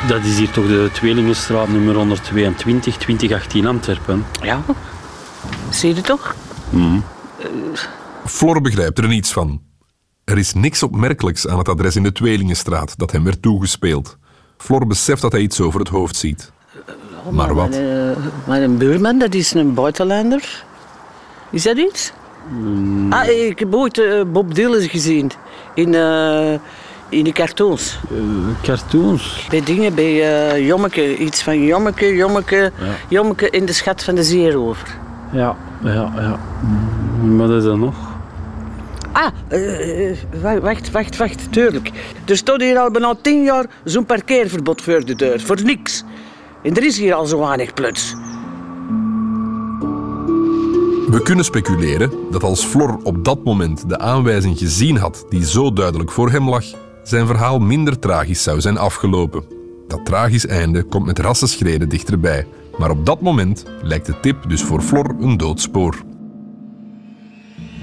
Dat 0.08 0.24
is 0.24 0.38
hier 0.38 0.50
toch 0.50 0.66
de 0.66 0.90
Tweelingenstraat 0.92 1.68
nummer 1.68 1.94
122, 1.94 2.96
2018 2.96 3.66
Antwerpen. 3.66 4.24
Ja, 4.42 4.62
zie 5.70 5.94
je 5.94 6.00
toch? 6.00 6.34
Mm. 6.70 7.04
Flor 8.24 8.60
begrijpt 8.60 8.98
er 8.98 9.08
niets 9.08 9.32
van. 9.32 9.65
Er 10.26 10.38
is 10.38 10.54
niks 10.54 10.82
opmerkelijks 10.82 11.48
aan 11.48 11.58
het 11.58 11.68
adres 11.68 11.96
in 11.96 12.02
de 12.02 12.12
Tweelingenstraat 12.12 12.98
dat 12.98 13.12
hem 13.12 13.24
werd 13.24 13.42
toegespeeld. 13.42 14.16
Flor 14.56 14.86
beseft 14.86 15.22
dat 15.22 15.32
hij 15.32 15.40
iets 15.40 15.60
over 15.60 15.80
het 15.80 15.88
hoofd 15.88 16.16
ziet. 16.16 16.52
Maar 17.30 17.54
wat? 17.54 17.68
Mijn, 17.70 18.14
eh, 18.16 18.22
mijn 18.46 18.76
buurman, 18.78 19.18
dat 19.18 19.34
is 19.34 19.54
een 19.54 19.74
buitenlander. 19.74 20.64
Is 21.50 21.62
dat 21.62 21.76
iets? 21.76 22.12
Mm. 22.50 23.12
Ah, 23.12 23.28
ik 23.28 23.58
heb 23.58 23.74
ooit 23.74 23.98
eh, 23.98 24.22
Bob 24.32 24.54
Dylan 24.54 24.80
gezien. 24.88 25.30
In, 25.74 25.94
eh, 25.94 26.52
in 27.08 27.24
de 27.24 27.32
cartoons. 27.32 27.98
cartoons? 28.62 29.46
Bij 29.50 29.62
dingen, 29.62 29.94
bij 29.94 30.52
eh 30.54 30.66
Jommeke. 30.66 31.16
Iets 31.16 31.42
van 31.42 31.62
Jommeke, 31.64 32.14
Jommeke, 32.14 32.72
Jommeke 33.08 33.50
in 33.50 33.66
de 33.66 33.72
schat 33.72 34.02
van 34.04 34.14
de 34.14 34.22
zeerover. 34.22 34.96
Ja, 35.32 35.56
ja, 35.82 36.12
ja. 36.16 36.38
Mm, 37.22 37.36
Wat 37.36 37.50
is 37.50 37.62
dat 37.64 37.76
nog? 37.78 38.05
Ah, 39.16 39.32
eh, 39.48 40.10
eh, 40.10 40.16
wacht, 40.62 40.90
wacht, 40.90 41.16
wacht, 41.16 41.52
tuurlijk. 41.52 41.90
Er 42.26 42.36
stond 42.36 42.60
hier 42.60 42.78
al 42.78 42.90
bijna 42.90 43.14
tien 43.22 43.42
jaar 43.42 43.66
zo'n 43.84 44.06
parkeerverbod 44.06 44.82
voor 44.82 45.04
de 45.04 45.14
deur. 45.14 45.40
Voor 45.40 45.62
niks. 45.62 46.04
En 46.62 46.76
er 46.76 46.84
is 46.84 46.98
hier 46.98 47.14
al 47.14 47.26
zo 47.26 47.38
weinig 47.38 47.74
plots. 47.74 48.14
We 51.10 51.20
kunnen 51.22 51.44
speculeren 51.44 52.10
dat 52.30 52.42
als 52.42 52.64
Flor 52.64 52.98
op 53.02 53.24
dat 53.24 53.44
moment 53.44 53.88
de 53.88 53.98
aanwijzing 53.98 54.58
gezien 54.58 54.96
had 54.96 55.26
die 55.28 55.46
zo 55.46 55.72
duidelijk 55.72 56.10
voor 56.10 56.30
hem 56.30 56.48
lag, 56.48 56.64
zijn 57.02 57.26
verhaal 57.26 57.58
minder 57.58 57.98
tragisch 57.98 58.42
zou 58.42 58.60
zijn 58.60 58.78
afgelopen. 58.78 59.44
Dat 59.88 60.04
tragisch 60.04 60.46
einde 60.46 60.82
komt 60.82 61.06
met 61.06 61.18
rassenschreden 61.18 61.88
dichterbij, 61.88 62.46
maar 62.78 62.90
op 62.90 63.06
dat 63.06 63.20
moment 63.20 63.64
lijkt 63.82 64.06
de 64.06 64.20
tip 64.20 64.48
dus 64.48 64.62
voor 64.62 64.80
Flor 64.80 65.14
een 65.20 65.36
doodspoor. 65.36 66.05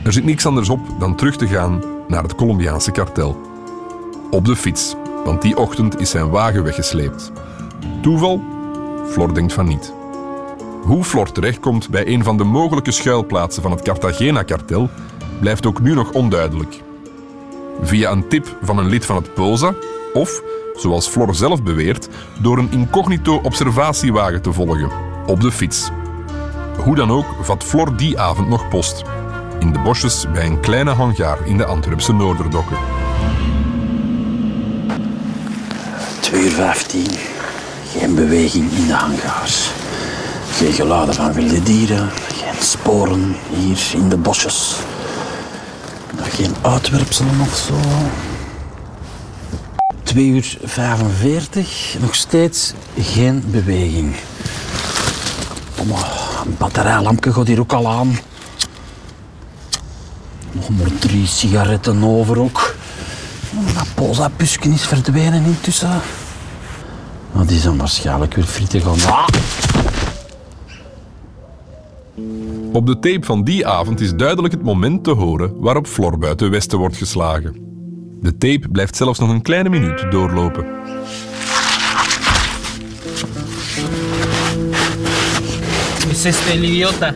Er 0.04 0.14
zit 0.14 0.26
niks 0.26 0.46
anders 0.46 0.70
op 0.70 0.80
dan 1.00 1.16
terug 1.16 1.36
te 1.36 1.48
gaan 1.48 1.82
naar 2.08 2.24
het 2.24 2.36
Colombiaanse 2.36 2.92
kartel. 2.92 3.42
Op 4.32 4.46
de 4.46 4.56
fiets, 4.56 4.96
want 5.26 5.42
die 5.42 5.58
ochtend 5.58 6.00
is 6.00 6.10
zijn 6.10 6.30
wagen 6.30 6.64
weggesleept. 6.64 7.32
Toeval? 8.02 8.42
Flor 9.08 9.34
denkt 9.34 9.54
van 9.54 9.68
niet. 9.68 9.94
Hoe 10.82 11.04
Flor 11.04 11.32
terechtkomt 11.32 11.90
bij 11.90 12.08
een 12.08 12.24
van 12.24 12.38
de 12.38 12.44
mogelijke 12.44 12.92
schuilplaatsen 12.92 13.62
van 13.62 13.72
het 13.72 13.82
Cartagena-kartel 13.82 14.90
blijft 15.40 15.66
ook 15.66 15.82
nu 15.82 15.94
nog 15.94 16.12
onduidelijk. 16.12 16.82
Via 17.82 18.12
een 18.12 18.28
tip 18.28 18.58
van 18.62 18.78
een 18.78 18.90
lid 18.90 19.06
van 19.06 19.16
het 19.16 19.34
POSA 19.34 19.74
of, 20.14 20.42
zoals 20.76 21.08
Flor 21.08 21.36
zelf 21.36 21.64
beweert, 21.64 22.10
door 22.42 22.58
een 22.58 22.72
incognito 22.72 23.40
observatiewagen 23.44 24.42
te 24.42 24.54
volgen, 24.54 24.90
op 25.26 25.42
de 25.42 25.52
fiets. 25.52 25.90
Hoe 26.84 26.96
dan 26.96 27.12
ook 27.12 27.26
vat 27.42 27.64
Flor 27.64 27.98
die 27.98 28.20
avond 28.20 28.50
nog 28.50 28.68
post. 28.70 29.04
In 29.64 29.72
de 29.72 29.80
bosjes 29.80 30.26
bij 30.34 30.46
een 30.46 30.60
kleine 30.60 30.92
hangaar 30.92 31.48
in 31.48 31.58
de 31.58 31.66
Antwerpse 31.66 32.14
Noorderdokken. 32.14 32.78
2 36.20 36.44
uur 36.44 36.52
15. 36.52 37.06
Geen 37.92 38.16
beweging 38.16 38.72
in 38.72 38.88
de 38.88 38.94
hangars. 38.94 39.70
Geen 40.52 40.74
geluiden 40.74 41.16
van 41.16 41.34
wilde 41.34 41.64
dieren. 41.64 42.10
Geen 42.10 42.64
sporen 42.64 43.36
hier 43.50 43.92
in 43.94 44.10
de 44.10 44.18
bosjes. 44.18 44.76
Geen 46.22 46.56
uitwerpselen 46.62 47.40
of 47.40 47.56
zo. 47.56 47.76
2 50.04 50.26
uur 50.26 50.58
45. 50.64 51.96
Nog 52.00 52.16
steeds 52.16 52.74
geen 53.00 53.44
beweging. 53.46 54.16
Domme, 55.76 55.96
een 56.46 56.56
batterijlampje 56.58 57.34
gaat 57.34 57.48
hier 57.48 57.60
ook 57.60 57.74
al 57.74 57.88
aan. 57.88 58.18
Nog 60.54 60.70
maar 60.70 61.00
drie 61.00 61.28
sigaretten 61.28 62.04
over 62.04 62.40
ook. 62.40 62.76
Dat 63.74 63.88
posa-pusken 63.96 64.72
is 64.72 64.86
verdwenen 64.86 65.44
intussen. 65.44 66.02
Maar 67.32 67.46
die 67.46 67.60
zijn 67.60 67.78
waarschijnlijk 67.78 68.36
weer 68.36 68.46
frieten 68.46 68.82
gaan. 68.82 69.12
Ah! 69.12 69.28
Op 72.72 72.86
de 72.86 73.00
tape 73.00 73.26
van 73.26 73.44
die 73.44 73.68
avond 73.68 74.02
is 74.02 74.16
duidelijk 74.16 74.54
het 74.54 74.64
moment 74.64 75.04
te 75.04 75.12
horen 75.12 75.60
waarop 75.60 75.88
Flor 75.88 76.18
buiten 76.18 76.52
Westen 76.52 76.78
wordt 76.78 76.98
geslagen. 76.98 77.56
De 78.22 78.38
tape 78.38 78.68
blijft 78.72 78.96
zelfs 78.96 79.20
nog 79.20 79.30
een 79.30 79.42
kleine 79.42 79.70
minuut 79.70 80.06
doorlopen. 80.12 80.66
¿Es 86.12 86.26
este 86.26 86.52
el 86.52 86.64
idiota? 86.64 87.14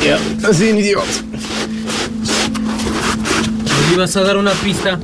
Ja, 0.00 0.18
dat 0.40 0.50
is 0.50 0.60
een 0.60 0.78
idioot. 0.78 1.22
¿Le 3.90 3.96
ibas 3.96 4.16
a 4.16 4.20
dar 4.20 4.36
una 4.36 4.52
pista? 4.52 5.00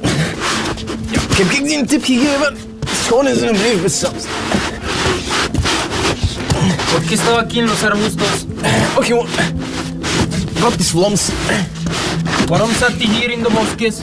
In 1.40 1.48
brief. 1.48 1.90
¿Por 6.92 7.02
qué 7.02 7.14
estaba 7.16 7.40
aquí 7.40 7.58
en 7.58 7.66
los 7.66 7.82
arbustos? 7.82 8.46
Och 8.96 9.04
gewoon... 9.04 9.26
Wat 10.60 10.78
is 10.78 10.90
Vlaams? 10.90 11.30
Waarom 12.46 12.70
zat 12.78 12.92
hij 12.98 13.06
hier 13.06 13.30
in 13.30 13.42
de 13.42 13.48
bosjes? 13.50 13.96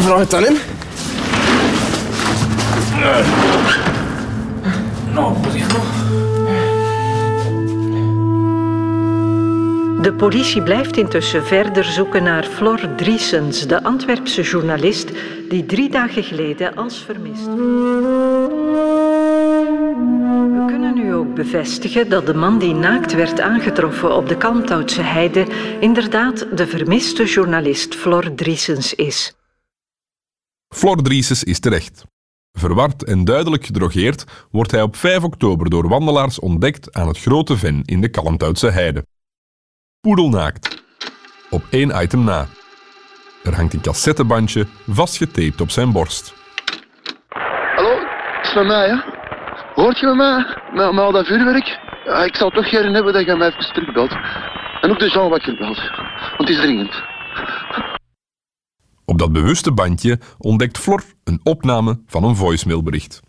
Vraag 0.00 0.18
het 0.18 0.34
aan 0.34 0.42
hem. 0.42 0.58
No, 5.14 5.36
pues 5.42 5.54
ya 5.54 5.66
no. 5.66 6.25
De 10.06 10.14
politie 10.14 10.62
blijft 10.62 10.96
intussen 10.96 11.44
verder 11.44 11.84
zoeken 11.84 12.22
naar 12.22 12.44
Flor 12.44 12.94
Driesens, 12.96 13.66
de 13.66 13.82
Antwerpse 13.82 14.42
journalist 14.42 15.10
die 15.48 15.66
drie 15.66 15.90
dagen 15.90 16.24
geleden 16.24 16.74
als 16.74 16.98
vermist. 16.98 17.44
We 17.44 18.44
kunnen 20.66 20.94
nu 20.94 21.14
ook 21.14 21.34
bevestigen 21.34 22.08
dat 22.08 22.26
de 22.26 22.34
man 22.34 22.58
die 22.58 22.74
naakt 22.74 23.12
werd 23.12 23.40
aangetroffen 23.40 24.16
op 24.16 24.28
de 24.28 24.36
Kalmthoutse 24.36 25.02
heide 25.02 25.46
inderdaad 25.80 26.46
de 26.56 26.66
vermiste 26.66 27.24
journalist 27.24 27.94
Flor 27.94 28.34
Driesens 28.34 28.94
is. 28.94 29.36
Flor 30.74 31.02
Drieses 31.02 31.44
is 31.44 31.58
terecht. 31.58 32.04
Verward 32.52 33.04
en 33.04 33.24
duidelijk 33.24 33.66
gedrogeerd 33.66 34.24
wordt 34.50 34.70
hij 34.70 34.82
op 34.82 34.96
5 34.96 35.22
oktober 35.22 35.70
door 35.70 35.88
wandelaars 35.88 36.38
ontdekt 36.38 36.94
aan 36.94 37.08
het 37.08 37.18
Grote 37.18 37.56
Ven 37.56 37.82
in 37.84 38.00
de 38.00 38.08
Kalmthoutse 38.08 38.70
heide. 38.70 39.04
Poedelnaakt. 40.00 40.84
Op 41.50 41.62
één 41.70 42.02
item 42.02 42.24
na. 42.24 42.46
Er 43.44 43.54
hangt 43.54 43.74
een 43.74 43.80
cassettebandje 43.80 44.66
vastgetaped 44.86 45.60
op 45.60 45.70
zijn 45.70 45.92
borst. 45.92 46.34
Hallo, 47.74 47.90
is 48.42 48.48
het 48.48 48.54
met 48.54 48.66
mij, 48.66 48.88
hè? 48.88 48.96
Hoort 49.74 49.98
je 49.98 50.06
met 50.06 50.16
mij? 50.16 50.44
Met, 50.72 50.92
met 50.92 51.04
al 51.04 51.12
dat 51.12 51.26
vuurwerk? 51.26 51.78
Ja, 52.04 52.24
ik 52.24 52.36
zou 52.36 52.52
toch 52.52 52.68
gerne 52.68 52.92
hebben 52.92 53.12
dat 53.12 53.26
je 53.26 53.36
mij 53.36 53.48
even 53.48 53.72
terugbelt. 53.74 54.10
En 54.80 54.90
ook 54.90 54.98
de 54.98 55.10
Jean 55.10 55.28
wakker 55.30 55.56
belt. 55.56 55.78
Want 56.36 56.48
het 56.48 56.48
is 56.48 56.56
dringend. 56.60 57.02
Op 59.04 59.18
dat 59.18 59.32
bewuste 59.32 59.72
bandje 59.72 60.18
ontdekt 60.38 60.78
Flor 60.78 61.02
een 61.24 61.40
opname 61.42 62.00
van 62.06 62.24
een 62.24 62.36
voicemailbericht. 62.36 63.20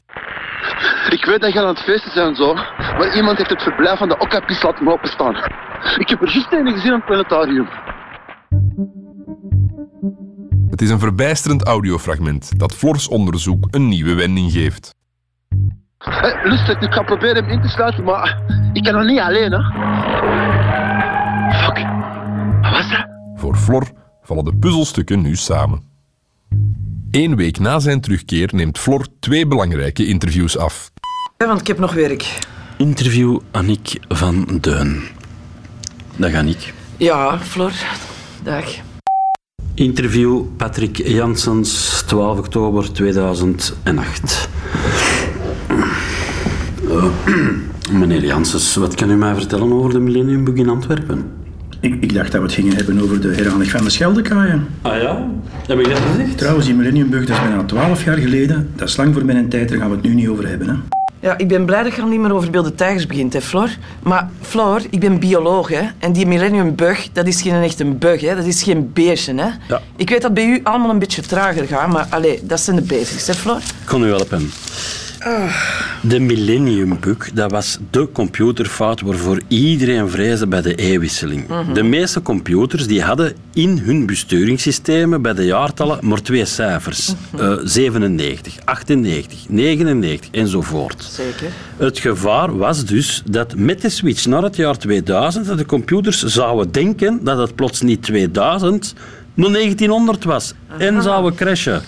Ik 1.09 1.25
weet 1.25 1.41
dat 1.41 1.53
je 1.53 1.59
aan 1.59 1.67
het 1.67 1.79
feesten 1.79 2.11
zijn 2.11 2.35
zo, 2.35 2.53
maar 2.53 3.15
iemand 3.15 3.37
heeft 3.37 3.49
het 3.49 3.61
verblijf 3.61 3.97
van 3.97 4.07
de 4.07 4.17
Okkapis 4.17 4.63
laten 4.63 4.87
openstaan. 4.87 5.35
Ik 5.97 6.09
heb 6.09 6.21
er 6.21 6.29
juist 6.31 6.51
een 6.51 6.71
gezien 6.71 6.91
aan 6.91 6.97
het 6.97 7.05
planetarium. 7.05 7.67
Het 10.69 10.81
is 10.81 10.89
een 10.89 10.99
verbijsterend 10.99 11.65
audiofragment 11.65 12.59
dat 12.59 12.75
Flors 12.75 13.07
onderzoek 13.07 13.67
een 13.71 13.87
nieuwe 13.87 14.13
wending 14.13 14.51
geeft. 14.51 14.95
Hé, 15.97 16.49
lustig, 16.49 16.79
ik 16.79 16.93
ga 16.93 17.01
proberen 17.01 17.43
hem 17.43 17.49
in 17.53 17.61
te 17.61 17.67
sluiten, 17.67 18.03
maar 18.03 18.41
ik 18.73 18.83
kan 18.83 18.93
nog 18.93 19.05
niet 19.05 19.19
alleen, 19.19 19.51
hè. 19.51 19.61
Fuck. 21.63 21.85
Wat 22.61 22.71
was 22.71 22.89
dat? 22.89 23.07
Voor 23.35 23.55
Flor 23.55 23.87
vallen 24.21 24.43
de 24.43 24.55
puzzelstukken 24.55 25.21
nu 25.21 25.35
samen. 25.35 25.83
Eén 27.11 27.35
week 27.35 27.59
na 27.59 27.79
zijn 27.79 28.01
terugkeer 28.01 28.49
neemt 28.53 28.77
Flor 28.77 29.05
twee 29.19 29.47
belangrijke 29.47 30.05
interviews 30.07 30.57
af. 30.57 30.91
Ja, 31.37 31.47
want 31.47 31.61
ik 31.61 31.67
heb 31.67 31.79
nog 31.79 31.93
werk. 31.93 32.39
Interview 32.77 33.39
Annick 33.51 33.99
van 34.07 34.57
Deun. 34.61 35.03
Dag 36.15 36.33
Annick. 36.33 36.73
Ja, 36.97 37.39
Flor. 37.39 37.71
Dag. 38.43 38.65
Interview 39.73 40.45
Patrick 40.57 41.07
Janssens, 41.07 42.03
12 42.07 42.37
oktober 42.37 42.93
2008. 42.93 44.49
Eh, 46.89 47.05
meneer 47.99 48.25
Janssens, 48.25 48.75
wat 48.75 48.95
kan 48.95 49.09
u 49.09 49.15
mij 49.15 49.35
vertellen 49.35 49.73
over 49.73 49.91
de 49.91 49.99
Millenniumbug 49.99 50.55
in 50.55 50.69
Antwerpen? 50.69 51.31
Ik, 51.87 52.01
ik 52.01 52.13
dacht 52.13 52.31
dat 52.31 52.41
we 52.41 52.47
het 52.47 52.55
gingen 52.55 52.75
hebben 52.75 53.01
over 53.01 53.21
de 53.21 53.33
heranig 53.33 53.69
van 53.69 53.83
de 53.83 53.89
Scheldekaaien. 53.89 54.67
Ah 54.81 55.01
ja? 55.01 55.27
Heb 55.67 55.79
ik 55.79 55.89
dat 55.89 55.99
gezegd? 56.11 56.37
Trouwens, 56.37 56.65
die 56.65 56.75
Millenniumbug, 56.75 57.25
dat 57.25 57.37
is 57.37 57.43
bijna 57.43 57.63
12 57.63 58.03
jaar 58.03 58.17
geleden. 58.17 58.69
Dat 58.75 58.87
is 58.87 58.97
lang 58.97 59.13
voor 59.13 59.25
mijn 59.25 59.49
tijd, 59.49 59.69
daar 59.69 59.77
gaan 59.77 59.89
we 59.89 59.95
het 59.95 60.05
nu 60.05 60.13
niet 60.13 60.27
over 60.27 60.47
hebben. 60.47 60.67
Hè. 60.69 60.75
Ja, 61.19 61.37
ik 61.37 61.47
ben 61.47 61.65
blij 61.65 61.83
dat 61.83 61.95
je 61.95 62.01
al 62.01 62.07
niet 62.07 62.19
meer 62.19 62.33
over 62.33 62.51
wilde 62.51 62.75
tijgers 62.75 63.07
begint, 63.07 63.33
hè, 63.33 63.41
Flor. 63.41 63.69
Maar 64.03 64.29
Flor, 64.41 64.81
ik 64.89 64.99
ben 64.99 65.19
bioloog, 65.19 65.69
hè. 65.69 65.81
En 65.99 66.11
die 66.11 66.25
Millennium 66.25 66.75
Bug, 66.75 67.07
dat 67.13 67.27
is 67.27 67.41
geen 67.41 67.61
echte 67.63 67.85
bug, 67.85 68.21
hè. 68.21 68.35
Dat 68.35 68.45
is 68.45 68.63
geen 68.63 68.91
beestje, 68.93 69.33
hè. 69.33 69.49
Ja. 69.67 69.81
Ik 69.95 70.09
weet 70.09 70.21
dat 70.21 70.33
bij 70.33 70.45
u 70.45 70.59
allemaal 70.63 70.89
een 70.89 70.99
beetje 70.99 71.21
trager 71.21 71.67
gaat, 71.67 71.87
maar 71.91 72.07
allee, 72.09 72.39
dat 72.43 72.59
zijn 72.59 72.75
de 72.75 72.81
basics, 72.81 73.27
hè, 73.27 73.33
Flor? 73.33 73.57
Ik 73.57 73.85
kon 73.85 74.03
u 74.03 74.07
helpen. 74.07 74.51
De 76.01 76.19
Millennium 76.19 76.99
Bug, 76.99 77.31
dat 77.33 77.51
was 77.51 77.77
de 77.91 78.09
computerfout 78.11 79.01
waarvoor 79.01 79.41
iedereen 79.47 80.09
vreesde 80.09 80.47
bij 80.47 80.61
de 80.61 80.75
e-wisseling. 80.75 81.47
Mhm. 81.47 81.73
De 81.73 81.83
meeste 81.83 82.21
computers 82.21 82.87
die 82.87 83.01
hadden 83.01 83.35
in 83.53 83.77
hun 83.77 84.05
besturingssystemen 84.05 85.21
bij 85.21 85.33
de 85.33 85.45
jaartallen 85.45 85.99
maar 86.01 86.21
twee 86.21 86.45
cijfers. 86.45 87.13
Eh, 87.37 87.53
97, 87.63 88.55
98, 88.63 89.45
99 89.49 90.29
enzovoort. 90.31 91.03
Zeker. 91.03 91.47
Het 91.77 91.99
gevaar 91.99 92.57
was 92.57 92.85
dus 92.85 93.23
dat 93.29 93.55
met 93.55 93.81
de 93.81 93.89
switch 93.89 94.25
naar 94.25 94.43
het 94.43 94.55
jaar 94.55 94.77
2000 94.77 95.45
dat 95.45 95.57
de 95.57 95.65
computers 95.65 96.23
zouden 96.23 96.71
denken 96.71 97.23
dat 97.23 97.37
het 97.37 97.55
plots 97.55 97.81
niet 97.81 98.03
2000, 98.03 98.93
maar 99.33 99.51
1900 99.51 100.23
was. 100.23 100.53
En 100.77 101.01
zouden 101.01 101.35
crashen. 101.35 101.81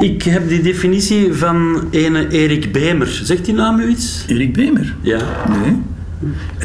Ik 0.00 0.22
heb 0.22 0.48
die 0.48 0.62
definitie 0.62 1.34
van 1.34 1.88
ene 1.90 2.28
Erik 2.28 2.72
Bemer. 2.72 3.20
Zegt 3.22 3.44
die 3.44 3.54
naam 3.54 3.80
u 3.80 3.88
iets? 3.88 4.24
Erik 4.26 4.52
Bemer? 4.52 4.94
Ja. 5.00 5.18
Nee. 5.48 5.76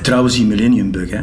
Trouwens, 0.01 0.36
die 0.36 0.46
Millenniumbug, 0.46 1.10
hè, 1.10 1.22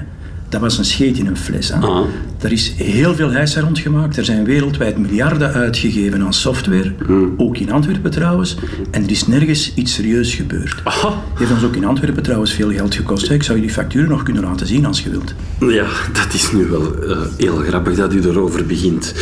dat 0.48 0.60
was 0.60 0.78
een 0.78 0.84
scheet 0.84 1.18
in 1.18 1.26
een 1.26 1.36
fles. 1.36 1.68
Hè. 1.68 1.76
Ah. 1.76 2.06
Er 2.40 2.52
is 2.52 2.72
heel 2.76 3.14
veel 3.14 3.30
heisa 3.30 3.60
rondgemaakt. 3.60 4.16
Er 4.16 4.24
zijn 4.24 4.44
wereldwijd 4.44 4.98
miljarden 4.98 5.52
uitgegeven 5.52 6.22
aan 6.22 6.34
software. 6.34 6.92
Hmm. 7.06 7.34
Ook 7.36 7.58
in 7.58 7.72
Antwerpen 7.72 8.10
trouwens. 8.10 8.56
En 8.90 9.04
er 9.04 9.10
is 9.10 9.26
nergens 9.26 9.74
iets 9.74 9.94
serieus 9.94 10.34
gebeurd. 10.34 10.80
Het 10.84 11.14
heeft 11.38 11.50
ons 11.50 11.64
ook 11.64 11.76
in 11.76 11.84
Antwerpen 11.84 12.22
trouwens 12.22 12.52
veel 12.52 12.72
geld 12.72 12.94
gekost. 12.94 13.28
Hè. 13.28 13.34
Ik 13.34 13.42
zou 13.42 13.58
je 13.58 13.64
die 13.64 13.74
facturen 13.74 14.08
nog 14.08 14.22
kunnen 14.22 14.42
laten 14.42 14.66
zien 14.66 14.86
als 14.86 15.00
je 15.00 15.10
wilt. 15.10 15.34
Ja, 15.58 15.86
dat 16.12 16.34
is 16.34 16.52
nu 16.52 16.66
wel 16.66 17.02
eh, 17.02 17.18
heel 17.36 17.56
grappig 17.56 17.96
dat 17.96 18.14
u 18.14 18.20
erover 18.20 18.66
begint. 18.66 19.14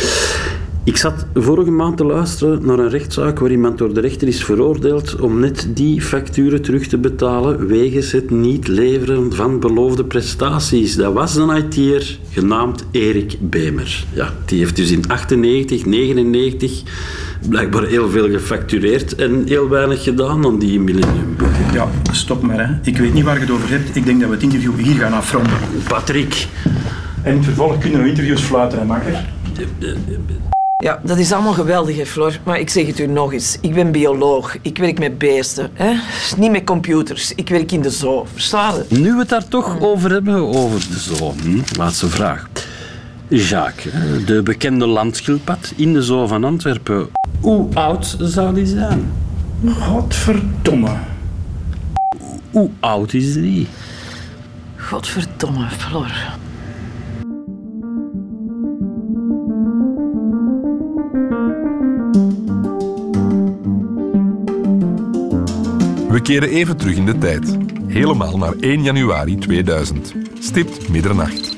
Ik 0.83 0.97
zat 0.97 1.25
vorige 1.33 1.71
maand 1.71 1.97
te 1.97 2.05
luisteren 2.05 2.65
naar 2.65 2.79
een 2.79 2.89
rechtszaak 2.89 3.39
waar 3.39 3.51
iemand 3.51 3.77
door 3.77 3.93
de 3.93 3.99
rechter 3.99 4.27
is 4.27 4.43
veroordeeld 4.43 5.19
om 5.19 5.39
net 5.39 5.67
die 5.73 6.01
facturen 6.01 6.61
terug 6.61 6.87
te 6.87 6.97
betalen 6.97 7.67
wegens 7.67 8.11
het 8.11 8.29
niet 8.29 8.67
leveren 8.67 9.33
van 9.33 9.59
beloofde 9.59 10.03
prestaties. 10.03 10.95
Dat 10.95 11.13
was 11.13 11.35
een 11.35 11.55
IT'er 11.55 12.17
genaamd 12.29 12.85
Erik 12.91 13.37
Bemer. 13.39 14.05
Ja, 14.13 14.33
die 14.45 14.59
heeft 14.59 14.75
dus 14.75 14.91
in 14.91 15.07
98, 15.07 15.85
99 15.85 16.83
blijkbaar 17.49 17.85
heel 17.85 18.09
veel 18.09 18.29
gefactureerd 18.29 19.15
en 19.15 19.43
heel 19.45 19.69
weinig 19.69 20.03
gedaan 20.03 20.45
aan 20.45 20.59
die 20.59 20.79
millennium. 20.79 21.35
Ja, 21.73 21.87
stop 22.11 22.41
maar. 22.41 22.67
Hè. 22.67 22.89
Ik 22.89 22.97
weet 22.97 23.13
niet 23.13 23.23
waar 23.23 23.35
je 23.35 23.41
het 23.41 23.51
over 23.51 23.69
hebt. 23.69 23.95
Ik 23.95 24.05
denk 24.05 24.19
dat 24.19 24.29
we 24.29 24.35
het 24.35 24.43
interview 24.43 24.77
hier 24.77 24.95
gaan 24.95 25.13
afronden. 25.13 25.53
Patrick. 25.87 26.47
En 27.23 27.31
in 27.31 27.37
het 27.37 27.45
vervolg 27.45 27.77
kunnen 27.77 28.01
we 28.01 28.09
interviews 28.09 28.41
fluiten, 28.41 28.79
hè, 28.79 28.85
makker? 28.85 29.29
Ja, 30.81 30.99
dat 31.03 31.17
is 31.17 31.31
allemaal 31.31 31.53
geweldig, 31.53 31.97
hè, 31.97 32.05
Flor. 32.05 32.39
Maar 32.43 32.59
ik 32.59 32.69
zeg 32.69 32.87
het 32.87 32.99
u 32.99 33.05
nog 33.05 33.33
eens. 33.33 33.57
Ik 33.61 33.73
ben 33.73 33.91
bioloog. 33.91 34.57
Ik 34.61 34.77
werk 34.77 34.99
met 34.99 35.17
beesten. 35.17 35.69
Hè? 35.73 35.93
Niet 36.37 36.51
met 36.51 36.63
computers. 36.63 37.33
Ik 37.35 37.49
werk 37.49 37.71
in 37.71 37.81
de 37.81 37.89
zoo. 37.89 38.25
Verstaan? 38.33 38.73
Nu 38.87 39.13
we 39.13 39.19
het 39.19 39.29
daar 39.29 39.47
toch 39.47 39.79
over 39.79 40.11
hebben, 40.11 40.47
over 40.47 40.79
de 40.79 40.99
zoo. 40.99 41.33
Hm? 41.41 41.59
Laatste 41.77 42.07
vraag. 42.07 42.47
Jacques, 43.27 43.93
de 44.25 44.41
bekende 44.43 44.87
landschildpad 44.87 45.73
in 45.75 45.93
de 45.93 46.01
zoo 46.01 46.27
van 46.27 46.43
Antwerpen. 46.43 47.07
Hoe 47.39 47.67
oud 47.73 48.15
zou 48.19 48.53
die 48.53 48.65
zijn? 48.65 49.11
Godverdomme. 49.79 50.89
Hoe 52.51 52.69
oud 52.79 53.13
is 53.13 53.33
die? 53.33 53.67
Godverdomme, 54.75 55.67
Flor. 55.69 56.11
We 66.11 66.21
keren 66.21 66.49
even 66.49 66.77
terug 66.77 66.95
in 66.95 67.05
de 67.05 67.17
tijd. 67.17 67.57
Helemaal 67.87 68.37
naar 68.37 68.53
1 68.59 68.83
januari 68.83 69.37
2000. 69.37 70.13
Stipt 70.39 70.89
middernacht. 70.89 71.55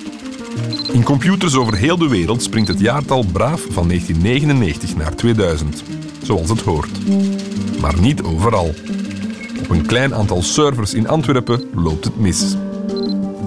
In 0.92 1.04
computers 1.04 1.56
over 1.56 1.76
heel 1.76 1.98
de 1.98 2.08
wereld 2.08 2.44
springt 2.44 2.68
het 2.68 2.80
jaartal 2.80 3.26
braaf 3.32 3.62
van 3.70 3.88
1999 3.88 4.96
naar 4.96 5.16
2000. 5.16 5.84
Zoals 6.24 6.50
het 6.50 6.62
hoort. 6.62 6.90
Maar 7.82 8.00
niet 8.00 8.22
overal. 8.24 8.74
Op 9.60 9.70
een 9.70 9.86
klein 9.86 10.14
aantal 10.14 10.42
servers 10.42 10.94
in 10.94 11.08
Antwerpen 11.08 11.62
loopt 11.76 12.06
het 12.06 12.20
mis. 12.20 12.56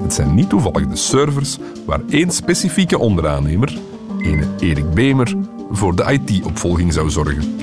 Het 0.02 0.14
zijn 0.14 0.34
niet 0.34 0.48
toevallig 0.48 0.86
de 0.86 0.96
servers 0.96 1.58
waar 1.84 2.00
één 2.08 2.30
specifieke 2.30 2.98
onderaannemer, 2.98 3.78
ene 4.20 4.46
Erik 4.60 4.90
Bemer, 4.90 5.34
voor 5.70 5.96
de 5.96 6.20
IT-opvolging 6.20 6.92
zou 6.92 7.10
zorgen. 7.10 7.58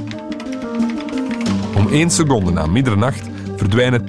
Om 1.75 1.87
één 1.87 2.09
seconde 2.09 2.51
na 2.51 2.65
middernacht 2.65 3.31
verdwijnen 3.63 4.05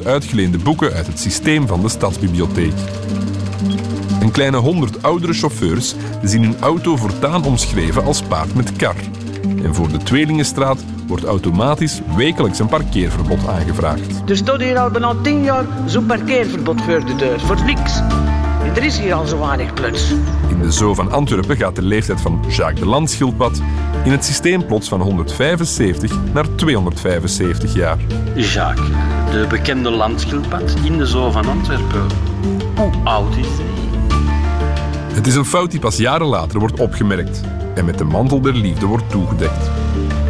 10.000 0.00 0.06
uitgeleende 0.06 0.58
boeken 0.58 0.92
uit 0.92 1.06
het 1.06 1.18
systeem 1.18 1.66
van 1.66 1.80
de 1.80 1.88
stadsbibliotheek. 1.88 2.72
Een 4.20 4.30
kleine 4.30 4.56
honderd 4.56 5.02
oudere 5.02 5.32
chauffeurs 5.32 5.94
zien 6.22 6.42
hun 6.42 6.56
auto 6.60 6.96
voortaan 6.96 7.44
omschreven 7.44 8.04
als 8.04 8.22
paard 8.22 8.54
met 8.54 8.76
kar. 8.76 8.96
En 9.62 9.74
voor 9.74 9.88
de 9.88 9.98
Tweelingenstraat 9.98 10.84
wordt 11.06 11.24
automatisch 11.24 12.00
wekelijks 12.16 12.58
een 12.58 12.68
parkeerverbod 12.68 13.48
aangevraagd. 13.48 14.30
Er 14.30 14.36
staat 14.36 14.60
hier 14.60 14.78
al 14.78 14.90
bijna 14.90 15.14
tien 15.22 15.42
jaar 15.42 15.64
zo'n 15.86 16.06
parkeerverbod 16.06 16.82
voor 16.82 17.04
de 17.04 17.16
deur. 17.16 17.40
Voor 17.40 17.64
niks. 17.64 18.00
Er 18.74 18.84
is 18.84 18.98
hier 18.98 19.14
al 19.14 19.26
zo 19.26 19.38
weinig 19.38 19.74
plots. 19.74 20.10
In 20.48 20.58
de 20.60 20.72
Zoo 20.72 20.94
van 20.94 21.12
Antwerpen 21.12 21.56
gaat 21.56 21.76
de 21.76 21.82
leeftijd 21.82 22.20
van 22.20 22.44
Jacques 22.48 22.80
de 22.80 22.86
Landschildpad 22.86 23.60
in 24.04 24.10
het 24.10 24.24
systeem 24.24 24.66
plots 24.66 24.88
van 24.88 25.00
175 25.00 26.12
naar 26.32 26.54
275 26.54 27.74
jaar. 27.74 27.98
Jacques, 28.34 28.86
de 29.30 29.46
bekende 29.48 29.90
landschildpad 29.90 30.74
in 30.84 30.98
de 30.98 31.06
zoo 31.06 31.30
van 31.30 31.48
Antwerpen. 31.48 32.06
Hoe 32.76 32.92
oud 33.04 33.36
is 33.36 33.46
die? 33.56 33.64
Het 35.14 35.26
is 35.26 35.34
een 35.34 35.44
fout 35.44 35.70
die 35.70 35.80
pas 35.80 35.96
jaren 35.96 36.26
later 36.26 36.58
wordt 36.58 36.80
opgemerkt 36.80 37.40
en 37.74 37.84
met 37.84 37.98
de 37.98 38.04
mantel 38.04 38.40
der 38.40 38.54
liefde 38.54 38.86
wordt 38.86 39.10
toegedekt. 39.10 39.70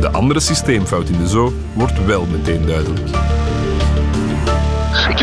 De 0.01 0.11
andere 0.11 0.41
systeemfout 0.41 1.09
in 1.09 1.19
de 1.19 1.29
zoo 1.29 1.53
wordt 1.73 2.05
wel 2.05 2.27
meteen 2.27 2.67
duidelijk. 2.67 3.09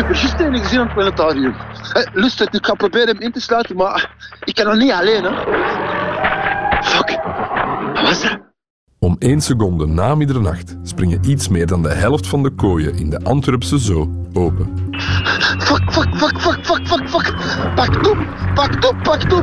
Ik 0.02 0.08
heb 0.08 0.16
er 0.16 0.22
juist 0.22 0.40
een 0.40 0.58
gezien 0.58 0.80
aan 0.80 0.86
het 0.86 0.94
planetarium. 0.94 1.54
Hey, 1.92 2.06
lustig, 2.12 2.48
ik 2.48 2.66
ga 2.66 2.74
proberen 2.74 3.08
hem 3.08 3.20
in 3.20 3.32
te 3.32 3.40
sluiten, 3.40 3.76
maar 3.76 4.16
ik 4.44 4.54
kan 4.54 4.66
nog 4.66 4.76
niet 4.76 4.92
alleen, 4.92 5.24
hè. 5.24 5.30
Fuck. 6.82 7.18
Wat 7.94 8.02
was 8.02 8.22
dat? 8.22 8.38
Om 8.98 9.16
één 9.18 9.40
seconde 9.40 9.86
na 9.86 10.14
middernacht 10.14 10.76
springen 10.82 11.30
iets 11.30 11.48
meer 11.48 11.66
dan 11.66 11.82
de 11.82 11.92
helft 11.92 12.26
van 12.26 12.42
de 12.42 12.50
kooien 12.50 12.94
in 12.94 13.10
de 13.10 13.20
Antwerpse 13.24 13.78
zoo 13.78 14.10
open. 14.32 14.88
Fuck, 15.58 15.92
fuck, 15.92 16.16
fuck, 16.16 16.40
fuck, 16.40 16.66
fuck, 16.66 16.86
fuck, 16.86 17.08
fuck. 17.08 17.34
Pak 17.74 18.02
toe, 18.02 18.16
pak 18.54 18.74
toe, 18.74 18.94
pak 19.02 19.20
toe. 19.20 19.42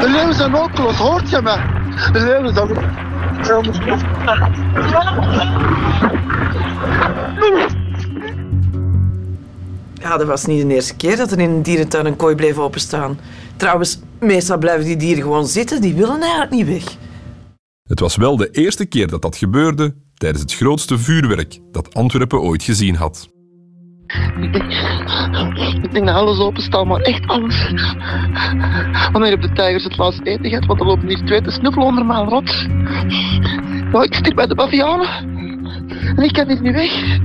De 0.00 0.10
leeuwen 0.10 0.34
zijn 0.34 0.54
ook 0.54 0.78
los, 0.78 0.96
hoort 0.96 1.30
je 1.30 1.42
me? 1.42 1.56
De 2.12 2.20
leeuwen 2.20 2.54
zijn... 2.54 2.68
Ja, 10.02 10.16
dat 10.16 10.26
was 10.26 10.46
niet 10.46 10.68
de 10.68 10.74
eerste 10.74 10.96
keer 10.96 11.16
dat 11.16 11.32
er 11.32 11.38
in 11.38 11.50
een 11.50 11.62
dierentuin 11.62 12.06
een 12.06 12.16
kooi 12.16 12.34
bleef 12.34 12.58
openstaan. 12.58 13.18
Trouwens, 13.56 13.98
meestal 14.20 14.58
blijven 14.58 14.84
die 14.84 14.96
dieren 14.96 15.22
gewoon 15.22 15.46
zitten. 15.46 15.80
Die 15.80 15.94
willen 15.94 16.20
eigenlijk 16.20 16.50
niet 16.50 16.66
weg. 16.66 16.96
Het 17.88 18.00
was 18.00 18.16
wel 18.16 18.36
de 18.36 18.50
eerste 18.50 18.86
keer 18.86 19.08
dat 19.08 19.22
dat 19.22 19.36
gebeurde 19.36 19.94
tijdens 20.14 20.42
het 20.42 20.54
grootste 20.54 20.98
vuurwerk 20.98 21.58
dat 21.70 21.94
Antwerpen 21.94 22.40
ooit 22.40 22.62
gezien 22.62 22.94
had. 22.94 23.30
Ik 24.40 24.52
denk, 24.52 24.72
ik 25.84 25.92
denk 25.92 26.06
dat 26.06 26.14
alles 26.14 26.38
open 26.38 26.62
staat, 26.62 26.86
maar 26.86 27.00
echt 27.00 27.26
alles. 27.26 27.72
Wanneer 29.12 29.30
hebben 29.30 29.48
de 29.48 29.54
tijgers 29.54 29.84
het 29.84 29.96
laatst 29.96 30.20
eten 30.22 30.48
gehad? 30.48 30.66
Want 30.66 30.80
er 30.80 30.86
lopen 30.86 31.08
hier 31.08 31.24
twee 31.24 31.42
te 31.42 31.50
snuffelen 31.50 31.86
onder 31.86 32.06
mijn 32.06 32.28
rot. 32.28 32.66
Nou, 33.92 34.04
ik 34.04 34.14
zit 34.14 34.34
bij 34.34 34.46
de 34.46 34.54
bavianen. 34.54 35.31
En 36.16 36.22
ik 36.22 36.32
kan 36.32 36.48
hier 36.48 36.60
niet 36.62 36.72
weg. 36.72 37.20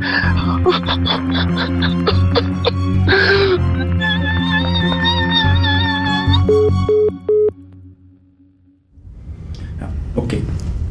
Oké, 10.14 10.38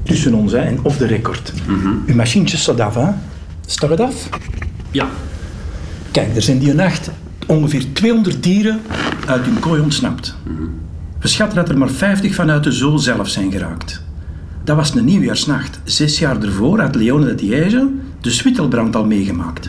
tussen 0.03 0.35
ons 0.35 0.53
hè, 0.53 0.59
en 0.59 0.79
off 0.83 0.97
the 0.97 1.07
record. 1.07 1.53
Uw 2.07 2.15
machientje 2.15 2.57
staat 2.57 2.81
af, 2.81 2.95
hè? 2.95 3.09
Staat 3.67 3.91
het 3.91 4.01
af? 4.01 4.29
Ja. 4.91 5.09
Kijk, 6.11 6.37
er 6.37 6.43
zijn 6.43 6.59
die 6.59 6.75
nacht 6.75 7.11
ongeveer 7.47 7.93
200 7.93 8.43
dieren 8.43 8.81
uit 9.27 9.45
hun 9.45 9.59
kooi 9.59 9.81
ontsnapt. 9.81 10.35
We 11.21 11.29
schatten 11.29 11.57
dat 11.57 11.69
er 11.69 11.79
maar 11.79 11.91
50 11.91 12.35
vanuit 12.35 12.65
de 12.65 12.73
zoo 12.73 12.97
zelf 12.97 13.29
zijn 13.29 13.53
geraakt. 13.53 14.05
Dat 14.66 14.76
was 14.76 14.94
een 14.94 15.05
nieuwjaarsnacht. 15.05 15.81
Zes 15.85 16.18
jaar 16.18 16.42
ervoor 16.42 16.81
had 16.81 16.94
Leone 16.94 17.24
de 17.24 17.35
Diege 17.35 17.90
de 18.20 18.31
Zwittelbrand 18.31 18.96
al 18.96 19.05
meegemaakt. 19.05 19.68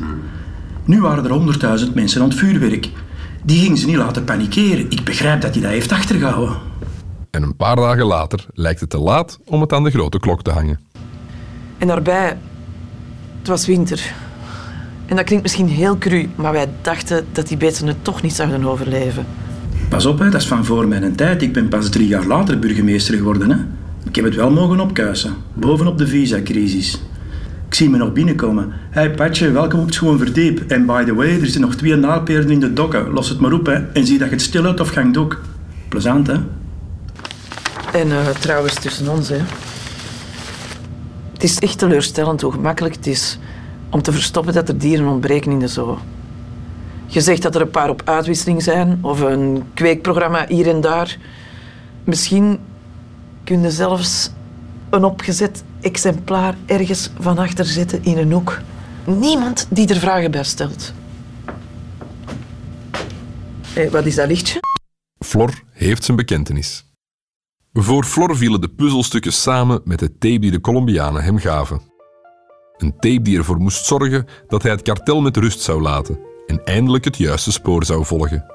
Nu 0.86 1.01
waren 1.01 1.25
er 1.25 1.79
100.000 1.88 1.93
mensen 1.93 2.21
aan 2.21 2.29
het 2.29 2.38
vuurwerk. 2.38 2.89
Die 3.43 3.60
gingen 3.60 3.77
ze 3.77 3.86
niet 3.86 3.95
laten 3.95 4.23
panikeren. 4.23 4.86
Ik 4.89 5.03
begrijp 5.03 5.41
dat 5.41 5.53
hij 5.53 5.62
dat 5.62 5.71
heeft 5.71 5.91
achtergehouden. 5.91 6.55
En 7.31 7.43
een 7.43 7.55
paar 7.55 7.75
dagen 7.75 8.05
later 8.05 8.45
lijkt 8.53 8.79
het 8.79 8.89
te 8.89 8.97
laat 8.97 9.39
om 9.45 9.62
het 9.62 9.73
aan 9.73 9.83
de 9.83 9.89
grote 9.89 10.19
klok 10.19 10.43
te 10.43 10.51
hangen. 10.51 10.79
En 11.77 11.88
daarbij, 11.88 12.38
het 13.39 13.47
was 13.47 13.65
winter. 13.65 14.13
En 15.05 15.15
dat 15.15 15.25
klinkt 15.25 15.43
misschien 15.43 15.67
heel 15.67 15.97
cru, 15.97 16.29
maar 16.36 16.51
wij 16.51 16.69
dachten 16.81 17.25
dat 17.31 17.47
die 17.47 17.57
beesten 17.57 17.88
het 17.88 18.03
toch 18.03 18.21
niet 18.21 18.33
zouden 18.33 18.65
overleven. 18.65 19.25
Pas 19.89 20.05
op, 20.05 20.19
hè, 20.19 20.29
dat 20.29 20.41
is 20.41 20.47
van 20.47 20.65
voor 20.65 20.88
mijn 20.88 21.15
tijd. 21.15 21.41
Ik 21.41 21.53
ben 21.53 21.67
pas 21.67 21.89
drie 21.89 22.07
jaar 22.07 22.25
later 22.25 22.60
burgemeester 22.60 23.15
geworden. 23.15 23.49
Hè. 23.49 23.57
Ik 24.08 24.15
heb 24.15 24.26
het 24.26 24.36
wel 24.36 24.52
mogen 24.52 24.80
opkuisen, 24.80 25.36
bovenop 25.54 25.98
de 25.98 26.08
visacrisis. 26.08 27.02
Ik 27.67 27.74
zie 27.74 27.89
me 27.89 27.98
nog 27.98 28.13
binnenkomen. 28.13 28.74
Hey 28.89 29.12
Patje, 29.12 29.52
welkom 29.52 29.80
op 29.80 30.20
het. 30.20 30.67
En 30.67 30.86
by 30.86 31.04
the 31.04 31.15
way, 31.15 31.41
er 31.41 31.48
zijn 31.48 31.63
nog 31.63 31.76
twee 31.76 31.96
naalperen 31.96 32.50
in 32.50 32.60
de 32.60 32.74
dokken. 32.74 33.10
Los 33.10 33.30
het 33.30 33.39
maar 33.39 33.54
op 33.54 33.65
hè. 33.65 33.74
en 33.74 34.06
zie 34.06 34.17
dat 34.17 34.28
je 34.28 34.34
het 34.34 34.43
stil 34.43 34.63
houdt 34.63 34.80
of 34.80 34.89
gang 34.89 35.17
ook. 35.17 35.41
Plezant, 35.89 36.28
hè? 36.28 36.34
En 37.93 38.12
eh, 38.12 38.30
trouwens, 38.30 38.74
tussen 38.74 39.08
ons, 39.08 39.30
hè. 39.30 39.39
Het 41.34 41.43
is 41.43 41.60
echt 41.60 41.78
teleurstellend 41.78 42.41
hoe 42.41 42.52
gemakkelijk 42.52 42.96
het 42.96 43.08
is 43.08 43.39
om 43.89 44.02
te 44.02 44.12
verstoppen 44.12 44.54
dat 44.54 44.70
er 44.70 44.78
dieren 44.78 45.08
ontbreken 45.08 45.52
in 45.52 45.60
de 45.60 45.67
zoo. 45.67 46.00
Je 47.06 47.22
zegt 47.22 47.41
dat 47.41 47.56
er 47.56 47.62
een 47.62 47.72
paar 47.72 47.89
op 47.89 48.02
uitwisseling 48.06 48.63
zijn, 48.63 49.00
of 49.02 49.20
een 49.20 49.63
kweekprogramma 49.74 50.46
hier 50.48 50.67
en 50.67 50.82
daar. 50.82 51.17
Misschien 52.04 52.60
kun 53.47 53.71
zelfs 53.71 54.29
een 54.89 55.03
opgezet 55.03 55.63
exemplaar 55.81 56.55
ergens 56.65 57.10
van 57.19 57.38
achter 57.38 57.65
zetten 57.65 58.03
in 58.03 58.17
een 58.17 58.31
hoek. 58.31 58.60
Niemand 59.05 59.67
die 59.69 59.88
er 59.88 59.99
vragen 59.99 60.31
bij 60.31 60.43
stelt. 60.43 60.93
Hé, 63.67 63.89
wat 63.89 64.05
is 64.05 64.15
dat 64.15 64.27
lichtje? 64.27 64.60
Flor 65.25 65.63
heeft 65.71 66.03
zijn 66.03 66.17
bekentenis. 66.17 66.86
Voor 67.73 68.03
Flor 68.03 68.38
vielen 68.38 68.62
de 68.62 68.69
puzzelstukken 68.69 69.33
samen 69.33 69.81
met 69.83 69.99
de 69.99 70.17
tape 70.17 70.39
die 70.39 70.51
de 70.51 70.62
Colombianen 70.62 71.23
hem 71.23 71.38
gaven. 71.38 71.81
Een 72.77 72.91
tape 72.91 73.21
die 73.21 73.38
ervoor 73.38 73.57
moest 73.57 73.86
zorgen 73.86 74.25
dat 74.47 74.62
hij 74.63 74.71
het 74.71 74.81
kartel 74.81 75.21
met 75.21 75.38
rust 75.38 75.62
zou 75.62 75.81
laten 75.81 76.19
en 76.47 76.63
eindelijk 76.63 77.03
het 77.03 77.17
juiste 77.17 77.51
spoor 77.51 77.86
zou 77.86 78.05
volgen. 78.05 78.45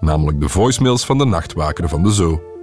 Namelijk 0.00 0.40
de 0.40 0.48
voicemails 0.48 1.04
van 1.04 1.18
de 1.18 1.24
nachtwaker 1.24 1.88
van 1.88 2.02
de 2.02 2.12
zoo. 2.12 2.57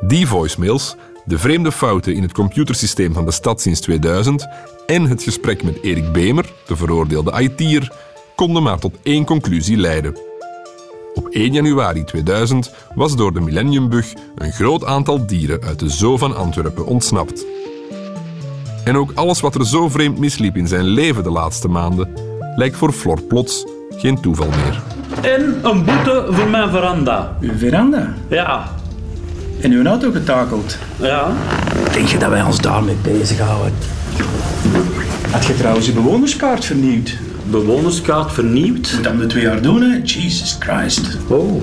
Die 0.00 0.26
voicemails, 0.26 0.96
de 1.24 1.38
vreemde 1.38 1.72
fouten 1.72 2.14
in 2.14 2.22
het 2.22 2.32
computersysteem 2.32 3.12
van 3.12 3.24
de 3.24 3.30
stad 3.30 3.60
sinds 3.60 3.80
2000 3.80 4.48
en 4.86 5.02
het 5.02 5.22
gesprek 5.22 5.62
met 5.62 5.82
Erik 5.82 6.12
Bemer, 6.12 6.52
de 6.66 6.76
veroordeelde 6.76 7.40
IT'er, 7.40 7.92
konden 8.34 8.62
maar 8.62 8.78
tot 8.78 8.98
één 9.02 9.24
conclusie 9.24 9.76
leiden. 9.76 10.16
Op 11.14 11.28
1 11.28 11.52
januari 11.52 12.04
2000 12.04 12.72
was 12.94 13.16
door 13.16 13.32
de 13.32 13.40
Millenniumbug 13.40 14.12
een 14.36 14.52
groot 14.52 14.84
aantal 14.84 15.26
dieren 15.26 15.62
uit 15.62 15.78
de 15.78 15.90
zoo 15.90 16.16
van 16.16 16.36
Antwerpen 16.36 16.86
ontsnapt. 16.86 17.46
En 18.84 18.96
ook 18.96 19.12
alles 19.14 19.40
wat 19.40 19.54
er 19.54 19.66
zo 19.66 19.88
vreemd 19.88 20.18
misliep 20.18 20.56
in 20.56 20.68
zijn 20.68 20.84
leven 20.84 21.22
de 21.22 21.30
laatste 21.30 21.68
maanden, 21.68 22.12
lijkt 22.56 22.76
voor 22.76 22.92
Flor 22.92 23.22
plots 23.22 23.66
geen 23.90 24.20
toeval 24.20 24.48
meer. 24.48 24.82
En 25.22 25.58
een 25.62 25.84
boete 25.84 26.26
voor 26.30 26.48
mijn 26.48 26.70
veranda. 26.70 27.36
Uw 27.40 27.58
veranda? 27.58 28.14
Ja. 28.28 28.76
En 29.60 29.72
uw 29.72 29.84
auto 29.84 30.10
getakeld? 30.10 30.78
Ja. 31.00 31.32
Denk 31.92 32.08
je 32.08 32.18
dat 32.18 32.30
wij 32.30 32.42
ons 32.42 32.60
daarmee 32.60 32.96
bezighouden? 33.02 33.72
Had 35.30 35.44
je 35.44 35.54
trouwens 35.56 35.86
je 35.86 35.92
bewonerskaart 35.92 36.64
vernieuwd? 36.64 37.16
Bewonerskaart 37.50 38.32
vernieuwd? 38.32 38.92
Moet 38.94 39.04
dat 39.04 39.18
de 39.18 39.26
twee 39.26 39.42
jaar 39.42 39.62
doen, 39.62 39.82
hè? 39.82 40.00
Jesus 40.04 40.56
Christ. 40.58 41.16
Oh. 41.28 41.62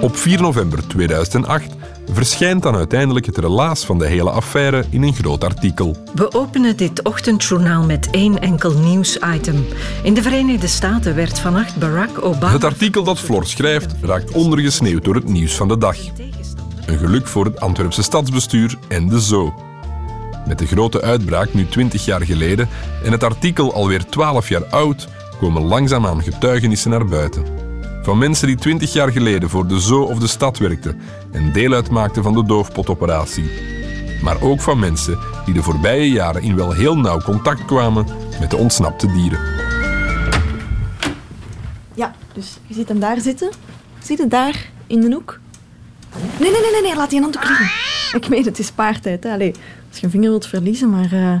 Op 0.00 0.16
4 0.16 0.40
november 0.40 0.86
2008 0.86 1.79
verschijnt 2.14 2.62
dan 2.62 2.76
uiteindelijk 2.76 3.26
het 3.26 3.38
relaas 3.38 3.84
van 3.84 3.98
de 3.98 4.06
hele 4.06 4.30
affaire 4.30 4.84
in 4.90 5.02
een 5.02 5.14
groot 5.14 5.44
artikel. 5.44 5.96
We 6.14 6.32
openen 6.32 6.76
dit 6.76 7.02
ochtendjournaal 7.02 7.84
met 7.84 8.08
één 8.10 8.40
enkel 8.40 8.72
nieuwsitem. 8.72 9.66
In 10.02 10.14
de 10.14 10.22
Verenigde 10.22 10.66
Staten 10.66 11.14
werd 11.14 11.38
vannacht 11.38 11.76
Barack 11.76 12.24
Obama... 12.24 12.52
Het 12.52 12.64
artikel 12.64 13.02
dat 13.02 13.18
Flor 13.18 13.46
schrijft 13.46 13.94
raakt 14.00 14.30
ondergesneeuwd 14.30 15.04
door 15.04 15.14
het 15.14 15.28
nieuws 15.28 15.56
van 15.56 15.68
de 15.68 15.78
dag. 15.78 15.96
Een 16.86 16.98
geluk 16.98 17.26
voor 17.26 17.44
het 17.44 17.60
Antwerpse 17.60 18.02
stadsbestuur 18.02 18.78
en 18.88 19.08
de 19.08 19.20
zoo. 19.20 19.54
Met 20.46 20.58
de 20.58 20.66
grote 20.66 21.00
uitbraak 21.00 21.54
nu 21.54 21.66
20 21.66 22.04
jaar 22.04 22.22
geleden 22.22 22.68
en 23.04 23.12
het 23.12 23.24
artikel 23.24 23.74
alweer 23.74 24.04
12 24.06 24.48
jaar 24.48 24.64
oud, 24.64 25.08
komen 25.40 25.62
langzaamaan 25.62 26.22
getuigenissen 26.22 26.90
naar 26.90 27.06
buiten. 27.06 27.59
Van 28.02 28.18
mensen 28.18 28.46
die 28.46 28.56
20 28.56 28.92
jaar 28.92 29.12
geleden 29.12 29.50
voor 29.50 29.66
de 29.66 29.80
zoo 29.80 30.02
of 30.02 30.18
de 30.18 30.26
stad 30.26 30.58
werkten 30.58 31.00
en 31.32 31.52
deel 31.52 31.72
uitmaakten 31.72 32.22
van 32.22 32.32
de 32.32 32.44
doofpotoperatie. 32.44 33.50
Maar 34.22 34.42
ook 34.42 34.60
van 34.60 34.78
mensen 34.78 35.18
die 35.44 35.54
de 35.54 35.62
voorbije 35.62 36.10
jaren 36.10 36.42
in 36.42 36.56
wel 36.56 36.72
heel 36.72 36.98
nauw 36.98 37.20
contact 37.20 37.64
kwamen 37.64 38.06
met 38.40 38.50
de 38.50 38.56
ontsnapte 38.56 39.12
dieren. 39.12 39.40
Ja, 41.94 42.14
dus 42.32 42.58
je 42.66 42.74
ziet 42.74 42.88
hem 42.88 43.00
daar 43.00 43.20
zitten. 43.20 43.50
Zie 44.02 44.16
je 44.16 44.26
daar 44.26 44.70
in 44.86 45.00
de 45.00 45.12
hoek? 45.12 45.40
Nee, 46.40 46.50
nee, 46.50 46.60
nee, 46.60 46.70
nee, 46.72 46.82
nee 46.82 46.96
laat 46.96 47.10
die 47.10 47.20
hand 47.20 47.36
ook 47.36 47.48
liggen. 47.48 47.70
Ik 48.12 48.28
meen, 48.28 48.44
het 48.44 48.58
is 48.58 48.70
paartijd. 48.70 49.24
Als 49.24 49.98
je 49.98 50.04
een 50.04 50.10
vinger 50.10 50.30
wilt 50.30 50.46
verliezen, 50.46 50.90
maar... 50.90 51.12
eh 51.12 51.38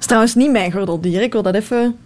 het 0.00 0.08
is 0.08 0.14
trouwens 0.14 0.44
niet 0.44 0.50
mijn 0.50 0.72
gordeldier. 0.72 1.22
Ik 1.22 1.32
wil 1.32 1.42
dat 1.42 1.54
even 1.54 1.96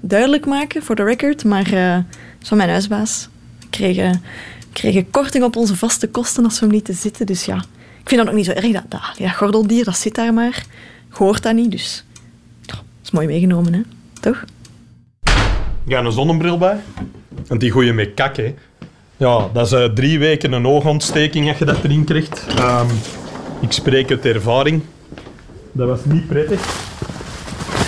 duidelijk 0.00 0.46
maken, 0.46 0.82
voor 0.82 0.94
de 0.94 1.02
record. 1.04 1.44
Maar 1.44 1.70
het 1.70 2.04
is 2.42 2.48
van 2.48 2.56
mijn 2.56 2.70
huisbaas. 2.70 3.28
Kregen, 3.76 4.22
kregen 4.72 5.10
korting 5.10 5.44
op 5.44 5.56
onze 5.56 5.76
vaste 5.76 6.08
kosten 6.08 6.44
als 6.44 6.58
we 6.58 6.66
hem 6.66 6.74
lieten 6.74 6.94
zitten. 6.94 7.26
Dus 7.26 7.44
ja, 7.44 7.56
ik 8.00 8.08
vind 8.08 8.20
dat 8.20 8.30
ook 8.30 8.36
niet 8.36 8.44
zo 8.44 8.52
erg. 8.52 8.72
Dat, 8.72 8.82
dat, 8.88 9.30
gordeldier, 9.34 9.84
dat 9.84 9.96
zit 9.96 10.14
daar 10.14 10.34
maar. 10.34 10.64
Hoort 11.10 11.42
dat 11.42 11.54
niet, 11.54 11.70
dus... 11.70 12.04
ja, 12.62 12.74
dat 12.74 12.82
is 13.02 13.10
mooi 13.10 13.26
meegenomen, 13.26 13.72
hè. 13.72 13.80
Toch? 14.20 14.44
Ga 15.88 15.98
een 15.98 16.12
zonnebril 16.12 16.58
bij. 16.58 16.80
Want 17.46 17.60
die 17.60 17.72
gooi 17.72 17.86
je 17.86 17.92
met 17.92 18.14
kak, 18.14 18.36
hè. 18.36 18.54
Ja, 19.16 19.48
dat 19.52 19.66
is 19.66 19.72
eh, 19.72 19.84
drie 19.84 20.18
weken 20.18 20.52
een 20.52 20.66
oogontsteking 20.66 21.48
als 21.48 21.58
je 21.58 21.64
dat 21.64 21.84
erin 21.84 22.04
krijgt. 22.04 22.46
Ehm, 22.56 22.86
ik 23.60 23.72
spreek 23.72 24.10
uit 24.10 24.24
ervaring. 24.24 24.82
Dat 25.72 25.88
was 25.88 26.00
niet 26.04 26.26
prettig. 26.26 26.60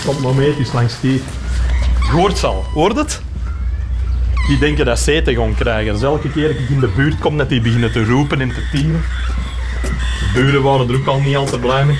Komt 0.06 0.20
maar 0.20 0.34
mee, 0.34 0.50
het 0.50 0.58
is 0.58 0.72
langs 0.72 1.00
die. 1.00 1.22
Je 2.06 2.14
hoort 2.14 2.38
ze 2.38 2.46
al, 2.46 2.64
hoort 2.74 2.96
het? 2.96 3.22
Die 4.48 4.58
denken 4.58 4.84
dat 4.84 4.98
ze 4.98 5.12
eten 5.12 5.34
gaan 5.34 5.54
krijgen. 5.54 5.92
Dus 5.92 6.02
elke 6.02 6.30
keer 6.30 6.48
dat 6.48 6.56
ik 6.56 6.68
in 6.68 6.80
de 6.80 6.88
buurt 6.96 7.18
kom, 7.18 7.36
dat 7.36 7.48
die 7.48 7.60
beginnen 7.60 7.92
te 7.92 8.04
roepen 8.04 8.40
en 8.40 8.48
te 8.48 8.68
tieren. 8.70 9.04
De 9.82 10.28
buren 10.34 10.62
waren 10.62 10.88
er 10.88 10.94
ook 10.94 11.06
al 11.06 11.20
niet 11.20 11.36
al 11.36 11.44
te 11.44 11.58
blij 11.58 11.84
mee. 11.84 11.96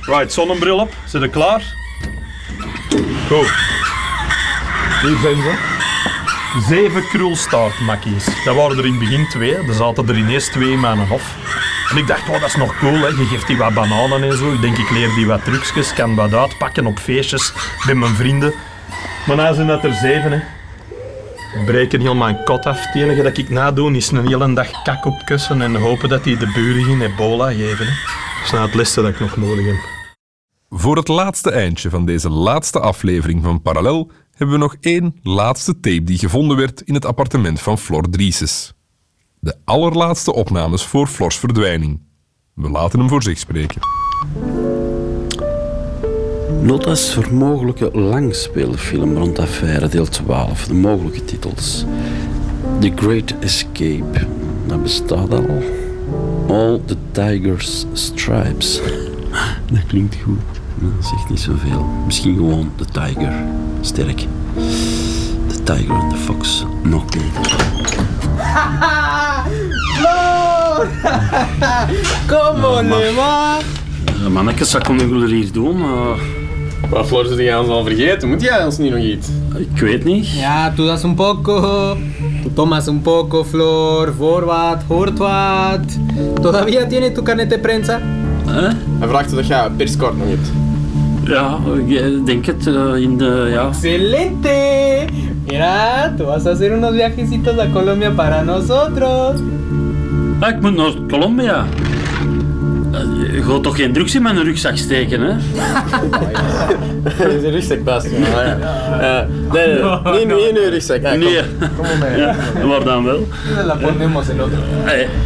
Right, 0.00 0.32
zonnebril 0.32 0.78
op. 0.78 0.94
Zit 1.04 1.22
er 1.22 1.28
klaar? 1.28 1.62
Goed. 3.28 3.52
Hier 5.02 5.16
zijn 5.22 5.36
ze. 5.36 5.54
Zeven 6.68 7.08
krulstaartmakkies. 7.08 8.24
Dat 8.44 8.54
waren 8.54 8.78
er 8.78 8.86
in 8.86 8.90
het 8.90 9.00
begin 9.00 9.28
twee. 9.28 9.54
Er 9.54 9.74
zaten 9.74 10.08
er 10.08 10.16
ineens 10.16 10.48
twee 10.48 10.70
in 10.70 10.80
mijn 10.80 10.98
hof. 10.98 11.36
En 11.90 11.96
ik 11.96 12.06
dacht, 12.06 12.28
oh, 12.28 12.40
dat 12.40 12.48
is 12.48 12.56
nog 12.56 12.78
cool. 12.78 13.00
Hè. 13.00 13.06
Je 13.06 13.26
geeft 13.30 13.46
die 13.46 13.56
wat 13.56 13.74
bananen 13.74 14.22
en 14.22 14.36
zo. 14.36 14.52
Ik 14.52 14.60
denk, 14.60 14.78
ik 14.78 14.90
leer 14.90 15.14
die 15.14 15.26
wat 15.26 15.44
trucjes. 15.44 15.94
Kan 15.94 16.14
wat 16.14 16.34
uitpakken 16.34 16.86
op 16.86 16.98
feestjes 16.98 17.52
met 17.86 17.96
mijn 17.96 18.14
vrienden. 18.14 18.54
Maar 19.26 19.36
nu 19.36 19.54
zijn 19.54 19.66
dat 19.66 19.84
er 19.84 19.94
zeven. 19.94 20.32
Hè. 20.32 20.38
Breken 21.66 22.00
heel 22.00 22.14
mijn 22.14 22.44
kot 22.44 22.66
af. 22.66 22.84
Het 22.86 22.94
enige 22.94 23.22
dat 23.22 23.36
ik 23.36 23.48
nadoe 23.48 23.96
is 23.96 24.10
een 24.10 24.26
hele 24.26 24.54
dag 24.54 24.82
kak 24.82 25.04
op 25.04 25.22
kussen 25.24 25.62
en 25.62 25.74
hopen 25.74 26.08
dat 26.08 26.24
die 26.24 26.36
de 26.36 26.52
buren 26.54 26.84
geen 26.84 27.00
ebola 27.00 27.50
geven. 27.50 27.86
Dat 27.86 28.44
is 28.44 28.50
nou 28.50 28.66
het 28.66 28.74
liste 28.74 29.02
dat 29.02 29.10
ik 29.10 29.20
nog 29.20 29.36
nodig 29.36 29.66
heb. 29.66 29.90
Voor 30.68 30.96
het 30.96 31.08
laatste 31.08 31.50
eindje 31.50 31.90
van 31.90 32.06
deze 32.06 32.28
laatste 32.28 32.80
aflevering 32.80 33.42
van 33.42 33.62
Parallel 33.62 34.10
hebben 34.30 34.56
we 34.56 34.62
nog 34.62 34.76
één 34.80 35.18
laatste 35.22 35.80
tape 35.80 36.04
die 36.04 36.18
gevonden 36.18 36.56
werd 36.56 36.80
in 36.80 36.94
het 36.94 37.04
appartement 37.04 37.60
van 37.60 37.78
Flor 37.78 38.10
Drieses. 38.10 38.72
De 39.40 39.56
allerlaatste 39.64 40.34
opnames 40.34 40.82
voor 40.84 41.06
Flors 41.06 41.36
verdwijning. 41.36 42.00
We 42.54 42.70
laten 42.70 42.98
hem 42.98 43.08
voor 43.08 43.22
zich 43.22 43.38
spreken. 43.38 43.80
Notas 46.62 47.12
voor 47.12 47.34
mogelijke 47.34 47.90
langspeelfilm 47.92 49.16
rond 49.16 49.38
affaire 49.38 49.88
deel 49.88 50.06
12. 50.06 50.66
De 50.66 50.74
mogelijke 50.74 51.24
titels. 51.24 51.84
The 52.80 52.92
Great 52.94 53.34
Escape. 53.40 54.26
Dat 54.66 54.82
bestaat 54.82 55.30
al. 55.30 55.62
All 56.48 56.80
the 56.84 56.96
Tiger's 57.10 57.86
Stripes. 57.92 58.80
Dat 59.72 59.86
klinkt 59.86 60.16
goed. 60.24 60.38
Dat 60.74 61.06
zegt 61.06 61.28
niet 61.28 61.40
zoveel. 61.40 61.86
Misschien 62.06 62.34
gewoon 62.36 62.70
The 62.76 62.84
Tiger. 62.84 63.32
Sterk. 63.80 64.26
The 65.46 65.62
Tiger 65.62 65.94
and 65.94 66.10
the 66.10 66.16
Fox. 66.16 66.64
Nog 66.82 67.04
beter. 67.04 67.56
Flor! 69.96 70.88
¿Cómo 72.26 72.82
le 72.82 73.12
va? 73.14 73.58
Uh, 74.22 74.28
mannetjes, 74.28 74.72
wat 74.72 74.84
konden 74.84 75.08
jullie 75.08 75.34
hier 75.34 75.52
doen? 75.52 75.82
Wat 76.90 77.06
Floor 77.06 77.26
ze 77.26 77.34
die 77.36 77.58
ons 77.58 77.68
al 77.68 77.84
vergeten? 77.84 78.28
Moet 78.28 78.42
jij 78.42 78.64
ons 78.64 78.78
niet 78.78 78.90
nog 78.92 79.00
iets? 79.00 79.28
ik 79.56 79.80
weet 79.80 80.04
niet. 80.04 80.28
Ja, 80.30 80.72
tú 80.76 80.86
das 80.86 81.04
un 81.04 81.14
poco. 81.14 81.96
Tú 82.42 82.52
tomas 82.54 82.86
un 82.88 83.02
poco, 83.02 83.44
Flor. 83.44 84.12
Voor 84.18 84.44
wat, 84.44 84.82
hoort 84.88 85.18
wat. 85.18 85.98
¿Todavía 86.42 86.86
tiene 86.88 87.12
tu 87.12 87.22
carnet 87.22 87.50
de 87.50 87.58
prensa? 87.58 88.00
Hè? 88.46 88.60
Hij 88.98 89.08
vraagt 89.08 89.30
of 89.30 89.34
dat 89.36 89.46
jij 89.46 89.64
een 89.64 89.76
perskaart 89.76 90.18
nog 90.18 90.26
hebt. 90.28 90.50
Ja, 91.24 91.58
ik 91.88 92.26
denk 92.26 92.46
het. 92.46 92.66
eh, 92.66 92.94
in 92.96 93.18
de, 93.18 93.48
ja. 93.50 93.66
¡Excelente! 93.68 95.04
Mira, 95.46 96.14
tú 96.16 96.24
vas 96.24 96.46
a 96.46 96.50
hacer 96.50 96.72
unos 96.72 96.92
viajecitos 96.92 97.58
a 97.58 97.66
Colombia 97.72 98.10
para 98.10 98.42
nosotros. 98.42 99.40
Ah, 100.40 100.48
ik 100.48 100.60
moet 100.60 100.76
naar 100.76 100.92
Colombia. 101.08 101.64
Eh, 102.92 103.34
Je 103.34 103.42
gaat 103.42 103.62
toch 103.62 103.76
geen 103.76 103.92
drugs 103.92 104.14
in 104.14 104.22
mijn 104.22 104.42
rugzak 104.42 104.76
steken, 104.76 105.20
hè? 105.20 105.32
Dat 107.18 107.28
is 107.32 107.42
een 107.42 107.50
rugzak 107.50 107.84
best. 107.84 108.06
Ja. 108.10 108.58
Eh, 109.00 109.28
nee, 109.52 109.66
nee, 109.66 110.26
nee, 110.26 110.26
niet 110.26 110.48
in 110.48 110.56
uw 110.64 110.70
rugzak. 110.70 111.00
Ja, 111.02 111.10
kom. 111.10 111.18
Nee. 111.18 111.42
Kom 111.76 111.86
maar 111.98 112.10
mee. 112.10 112.18
Ja, 112.20 112.34
maar 112.66 112.84
dan 112.84 113.04
wel. 113.04 113.28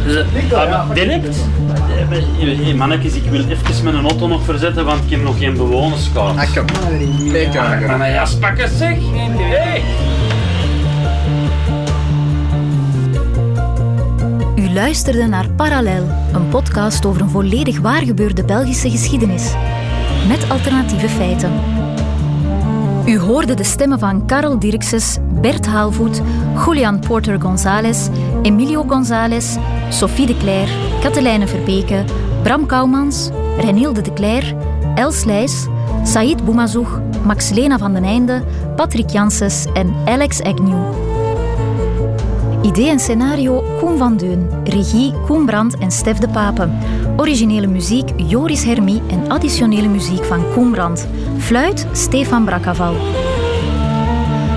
Ze- 0.07 0.25
ah, 0.55 0.93
direct? 0.93 1.37
Mannetjes, 2.75 3.15
ik 3.15 3.23
wil 3.29 3.39
even 3.49 3.83
mijn 3.83 4.05
auto 4.05 4.27
nog 4.27 4.43
verzetten, 4.43 4.85
want 4.85 5.03
ik 5.03 5.09
heb 5.09 5.23
nog 5.23 5.37
geen 5.37 5.57
bewonerskaart. 5.57 6.37
Ah, 6.37 6.53
kom. 6.55 6.65
Wij 7.99 8.11
jas 8.11 8.35
pakken, 8.37 8.69
zeg? 8.77 8.97
Hey. 9.37 9.81
Luisterde 14.77 15.27
naar 15.27 15.49
Parallel, 15.49 16.03
een 16.33 16.49
podcast 16.49 17.05
over 17.05 17.21
een 17.21 17.29
volledig 17.29 17.79
waargebeurde 17.79 18.45
Belgische 18.45 18.89
geschiedenis. 18.89 19.53
Met 20.27 20.49
alternatieve 20.49 21.09
feiten. 21.09 21.51
U 23.05 23.19
hoorde 23.19 23.53
de 23.53 23.63
stemmen 23.63 23.99
van 23.99 24.25
Karel 24.25 24.59
Dirkses, 24.59 25.17
Bert 25.41 25.65
Haalvoet, 25.65 26.21
Julian 26.65 26.99
Porter 26.99 27.41
González, 27.41 28.07
Emilio 28.41 28.83
González, 28.87 29.57
Sophie 29.89 30.25
de 30.25 30.37
Cler, 30.37 30.67
Katelijne 31.01 31.47
Verbeke, 31.47 32.03
Bram 32.43 32.65
Kouwmans, 32.65 33.29
Renilde 33.59 34.01
de 34.01 34.13
Cler, 34.13 34.55
Els 34.95 35.23
Leijs, 35.23 35.65
Boumazoug, 36.45 37.01
Max 37.23 37.49
Lena 37.49 37.77
van 37.77 37.93
den 37.93 38.03
Einde, 38.03 38.43
Patrick 38.75 39.09
Janssens 39.09 39.65
en 39.73 39.93
Alex 40.05 40.41
Agnew. 40.41 41.06
Idee 42.67 42.89
en 42.89 42.99
scenario 42.99 43.63
Koen 43.79 43.97
van 43.97 44.17
Deun. 44.17 44.49
Regie 44.63 45.13
Koen 45.25 45.45
Brandt 45.45 45.77
en 45.77 45.91
Stef 45.91 46.17
de 46.17 46.29
Papen. 46.29 46.77
Originele 47.17 47.67
muziek 47.67 48.09
Joris 48.15 48.63
Hermie 48.63 49.01
en 49.09 49.29
additionele 49.31 49.87
muziek 49.87 50.23
van 50.23 50.41
Koen 50.53 50.71
Brandt. 50.71 51.07
Fluit 51.37 51.87
Stefan 51.91 52.45
Brakaval. 52.45 52.95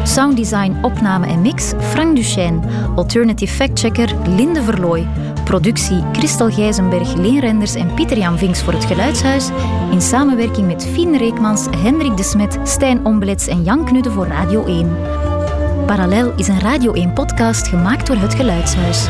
Sounddesign, 0.05 0.77
opname 0.83 1.27
en 1.27 1.41
mix 1.41 1.73
Frank 1.79 2.17
Duchesne. 2.17 2.61
Alternative 2.97 3.53
factchecker 3.53 4.15
Linde 4.37 4.63
Verlooy. 4.63 5.07
Productie 5.45 6.03
Christel 6.13 6.51
Gijzenberg, 6.51 7.15
Leen 7.15 7.41
Renders 7.41 7.75
en 7.75 7.95
Pieter-Jan 7.95 8.39
Vinks 8.39 8.63
voor 8.63 8.73
het 8.73 8.85
Geluidshuis. 8.85 9.49
In 9.91 10.03
samenwerking 10.03 10.67
met 10.67 10.87
Fien 10.87 11.17
Reekmans, 11.17 11.67
Hendrik 11.77 12.17
de 12.17 12.23
Smet, 12.23 12.59
Stijn 12.63 13.05
Ombelets 13.05 13.47
en 13.47 13.63
Jan 13.63 13.85
Knudde 13.85 14.11
voor 14.11 14.27
Radio 14.27 14.65
1. 14.65 15.30
Parallel 15.91 16.33
is 16.37 16.49
een 16.49 16.61
Radio 16.61 17.09
1-podcast 17.09 17.69
gemaakt 17.69 18.07
door 18.07 18.17
het 18.17 18.35
Geluidshuis. 18.35 19.09